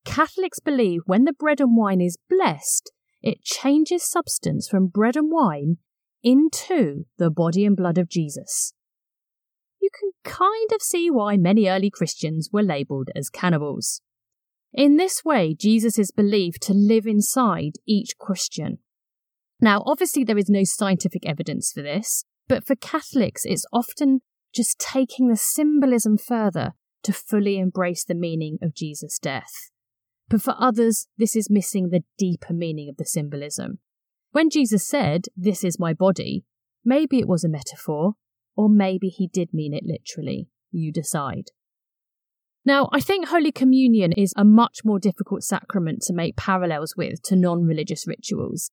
Catholics 0.05 0.59
believe 0.59 1.01
when 1.05 1.25
the 1.25 1.33
bread 1.33 1.59
and 1.59 1.75
wine 1.75 2.01
is 2.01 2.17
blessed, 2.29 2.91
it 3.21 3.43
changes 3.43 4.09
substance 4.09 4.67
from 4.67 4.87
bread 4.87 5.15
and 5.15 5.31
wine 5.31 5.77
into 6.23 7.05
the 7.17 7.29
body 7.29 7.65
and 7.65 7.75
blood 7.75 7.97
of 7.97 8.09
Jesus. 8.09 8.73
You 9.81 9.89
can 9.99 10.11
kind 10.23 10.71
of 10.73 10.81
see 10.81 11.09
why 11.11 11.35
many 11.35 11.67
early 11.67 11.89
Christians 11.89 12.49
were 12.53 12.63
labelled 12.63 13.09
as 13.15 13.29
cannibals. 13.29 14.01
In 14.73 14.95
this 14.95 15.25
way, 15.25 15.53
Jesus 15.53 15.99
is 15.99 16.11
believed 16.11 16.61
to 16.63 16.73
live 16.73 17.05
inside 17.05 17.73
each 17.85 18.17
Christian. 18.17 18.79
Now, 19.59 19.83
obviously, 19.85 20.23
there 20.23 20.37
is 20.37 20.49
no 20.49 20.63
scientific 20.63 21.25
evidence 21.25 21.71
for 21.73 21.81
this, 21.81 22.25
but 22.47 22.65
for 22.65 22.75
Catholics, 22.75 23.43
it's 23.45 23.65
often 23.71 24.21
just 24.53 24.79
taking 24.79 25.27
the 25.27 25.37
symbolism 25.37 26.17
further 26.17 26.73
to 27.03 27.13
fully 27.13 27.57
embrace 27.57 28.03
the 28.05 28.15
meaning 28.15 28.57
of 28.61 28.75
Jesus' 28.75 29.19
death. 29.19 29.71
But 30.29 30.41
for 30.41 30.55
others, 30.57 31.07
this 31.17 31.35
is 31.35 31.49
missing 31.49 31.89
the 31.89 32.03
deeper 32.17 32.53
meaning 32.53 32.89
of 32.89 32.97
the 32.97 33.05
symbolism. 33.05 33.79
When 34.31 34.49
Jesus 34.49 34.87
said, 34.87 35.25
This 35.35 35.63
is 35.63 35.79
my 35.79 35.93
body, 35.93 36.45
maybe 36.83 37.19
it 37.19 37.27
was 37.27 37.43
a 37.43 37.49
metaphor, 37.49 38.13
or 38.55 38.69
maybe 38.69 39.09
he 39.09 39.27
did 39.27 39.53
mean 39.53 39.73
it 39.73 39.83
literally. 39.85 40.47
You 40.71 40.91
decide. 40.91 41.51
Now, 42.65 42.89
I 42.93 43.01
think 43.01 43.27
Holy 43.27 43.51
Communion 43.51 44.13
is 44.13 44.33
a 44.37 44.45
much 44.45 44.79
more 44.85 44.97
difficult 44.97 45.43
sacrament 45.43 46.01
to 46.03 46.13
make 46.13 46.37
parallels 46.37 46.95
with 46.95 47.21
to 47.23 47.35
non 47.35 47.65
religious 47.65 48.07
rituals, 48.07 48.71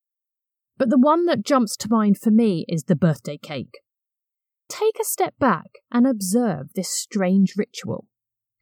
but 0.81 0.89
the 0.89 0.97
one 0.97 1.27
that 1.27 1.45
jumps 1.45 1.77
to 1.77 1.87
mind 1.91 2.17
for 2.17 2.31
me 2.31 2.65
is 2.67 2.85
the 2.85 2.95
birthday 2.95 3.37
cake. 3.37 3.81
Take 4.67 4.97
a 4.99 5.03
step 5.03 5.35
back 5.37 5.67
and 5.91 6.07
observe 6.07 6.69
this 6.73 6.89
strange 6.89 7.53
ritual. 7.55 8.07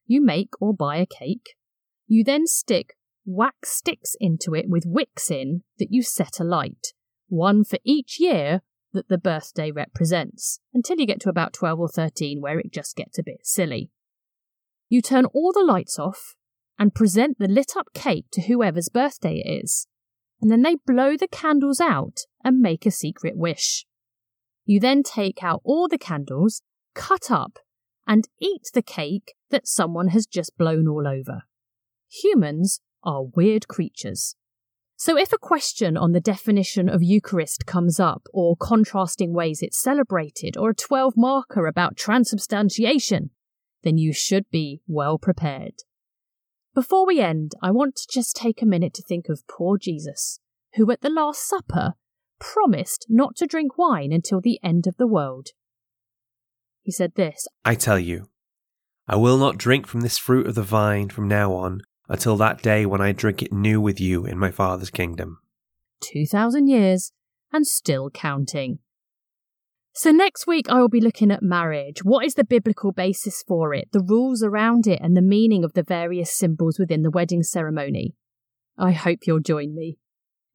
You 0.06 0.22
make 0.22 0.50
or 0.60 0.74
buy 0.74 0.98
a 0.98 1.06
cake. 1.06 1.56
You 2.10 2.26
then 2.26 2.46
stick 2.46 2.98
wax 3.26 3.72
sticks 3.72 4.18
into 4.20 4.54
it 4.54 4.66
with 4.68 4.84
wicks 4.86 5.32
in 5.32 5.64
that 5.78 5.94
you 5.94 6.04
set 6.04 6.42
alight, 6.42 6.88
one 7.30 7.64
for 7.64 7.80
each 7.86 8.20
year 8.20 8.64
that 8.92 9.08
the 9.08 9.18
birthday 9.18 9.72
represents, 9.72 10.60
until 10.74 10.98
you 10.98 11.08
get 11.08 11.22
to 11.22 11.30
about 11.30 11.54
12 11.54 11.80
or 11.80 11.88
13 11.88 12.42
where 12.42 12.60
it 12.60 12.74
just 12.74 12.98
gets 12.98 13.18
a 13.18 13.24
bit 13.24 13.46
silly. 13.46 13.92
You 14.90 15.02
turn 15.02 15.24
all 15.28 15.54
the 15.54 15.64
lights 15.64 15.98
off 15.98 16.36
and 16.78 16.94
present 16.94 17.40
the 17.40 17.48
lit 17.48 17.78
up 17.78 17.94
cake 17.94 18.26
to 18.34 18.42
whoever's 18.42 18.90
birthday 18.90 19.42
it 19.46 19.64
is 19.64 19.88
and 20.42 20.50
then 20.50 20.62
they 20.62 20.76
blow 20.86 21.18
the 21.18 21.28
candles 21.28 21.82
out 21.82 22.22
and 22.44 22.60
make 22.60 22.86
a 22.86 22.92
secret 22.92 23.36
wish. 23.36 23.86
You 24.66 24.80
then 24.80 25.04
take 25.04 25.44
out 25.44 25.62
all 25.64 25.88
the 25.88 25.98
candles, 25.98 26.62
cut 26.94 27.32
up, 27.32 27.60
and 28.08 28.28
eat 28.40 28.70
the 28.74 28.82
cake 28.82 29.34
that 29.50 29.68
someone 29.68 30.10
has 30.10 30.26
just 30.26 30.58
blown 30.58 30.88
all 30.88 31.08
over. 31.08 31.44
Humans 32.10 32.80
are 33.04 33.24
weird 33.24 33.68
creatures. 33.68 34.36
So, 34.96 35.18
if 35.18 35.32
a 35.32 35.38
question 35.38 35.96
on 35.96 36.12
the 36.12 36.20
definition 36.20 36.90
of 36.90 37.02
Eucharist 37.02 37.66
comes 37.66 38.02
up, 38.02 38.28
or 38.34 38.58
contrasting 38.58 39.34
ways 39.34 39.62
it's 39.62 39.82
celebrated, 39.82 40.58
or 40.58 40.72
a 40.72 40.76
12 40.76 41.14
marker 41.16 41.68
about 41.68 41.96
transubstantiation, 41.96 43.30
then 43.84 43.98
you 43.98 44.12
should 44.12 44.50
be 44.50 44.82
well 44.88 45.18
prepared. 45.18 45.84
Before 46.80 47.06
we 47.06 47.20
end, 47.20 47.56
I 47.62 47.72
want 47.72 47.98
to 47.98 48.08
just 48.10 48.38
take 48.38 48.62
a 48.62 48.66
minute 48.66 48.94
to 48.94 49.04
think 49.04 49.28
of 49.28 49.46
poor 49.50 49.78
Jesus, 49.78 50.40
who 50.76 50.90
at 50.92 51.02
the 51.02 51.10
Last 51.10 51.46
Supper 51.46 51.96
promised 52.40 53.06
not 53.10 53.36
to 53.36 53.46
drink 53.46 53.78
wine 53.78 54.14
until 54.14 54.40
the 54.40 54.62
end 54.64 54.88
of 54.88 54.96
the 54.96 55.06
world. 55.06 55.50
He 56.82 56.94
said 56.94 57.16
this 57.16 57.50
I 57.66 57.76
tell 57.76 58.00
you, 58.00 58.30
I 59.10 59.18
will 59.18 59.38
not 59.38 59.58
drink 59.58 59.88
from 59.88 60.00
this 60.00 60.18
fruit 60.18 60.48
of 60.48 60.56
the 60.56 60.64
vine 60.64 61.10
from 61.10 61.28
now 61.28 61.52
on 61.52 61.82
until 62.08 62.38
that 62.38 62.62
day 62.62 62.86
when 62.86 63.02
I 63.02 63.12
drink 63.12 63.42
it 63.44 63.52
new 63.52 63.82
with 63.82 64.00
you 64.00 64.26
in 64.26 64.40
my 64.40 64.50
Father's 64.50 64.90
kingdom. 64.90 65.40
Two 66.00 66.26
thousand 66.26 66.70
years 66.70 67.12
and 67.52 67.68
still 67.68 68.10
counting. 68.10 68.80
So, 70.00 70.12
next 70.12 70.48
week, 70.48 70.70
I 70.70 70.80
will 70.80 70.88
be 70.88 71.02
looking 71.02 71.30
at 71.30 71.44
marriage. 71.44 72.06
What 72.06 72.26
is 72.26 72.36
the 72.36 72.46
biblical 72.46 72.94
basis 72.94 73.44
for 73.46 73.74
it, 73.74 73.90
the 73.92 74.00
rules 74.00 74.42
around 74.42 74.88
it, 74.88 75.02
and 75.02 75.14
the 75.14 75.22
meaning 75.22 75.66
of 75.66 75.74
the 75.74 75.84
various 75.84 76.32
symbols 76.32 76.80
within 76.80 77.02
the 77.02 77.12
wedding 77.12 77.44
ceremony? 77.44 78.16
I 78.78 78.94
hope 78.94 79.28
you'll 79.28 79.42
join 79.42 79.76
me. 79.76 79.98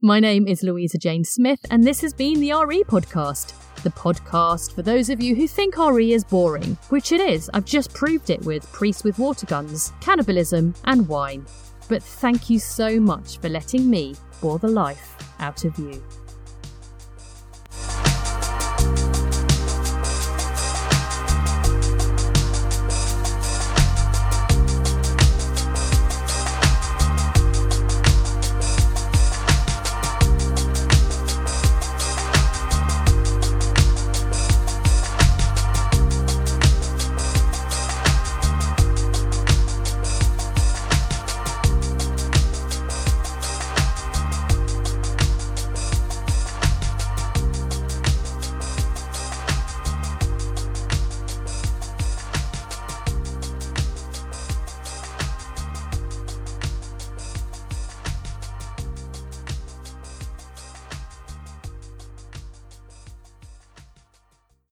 My 0.01 0.19
name 0.19 0.49
is 0.49 0.63
Louisa 0.63 0.97
Jane 0.97 1.25
Smith, 1.25 1.61
and 1.71 1.85
this 1.85 2.01
has 2.01 2.15
been 2.15 2.41
the 2.41 2.55
RE 2.55 2.85
Podcast. 2.85 3.53
the 3.83 3.91
podcast 3.91 4.75
for 4.75 4.81
those 4.81 5.11
of 5.11 5.23
you 5.23 5.35
who 5.37 5.47
think 5.47 5.77
RE 5.77 6.15
is 6.15 6.25
boring, 6.25 6.79
which 6.89 7.13
it 7.13 7.21
is. 7.21 7.51
I've 7.53 7.67
just 7.67 7.93
proved 7.93 8.31
it 8.31 8.41
with 8.47 8.73
priests 8.73 9.05
with 9.05 9.19
water 9.19 9.45
guns, 9.45 9.93
cannibalism, 10.01 10.73
and 10.85 11.07
wine. 11.07 11.45
But 11.91 12.03
thank 12.03 12.49
you 12.49 12.59
so 12.59 12.99
much 12.99 13.37
for 13.41 13.51
letting 13.51 13.91
me 13.91 14.15
bore 14.41 14.59
the 14.59 14.69
life 14.69 15.15
out 15.39 15.67
of 15.67 15.79
you. 15.79 16.03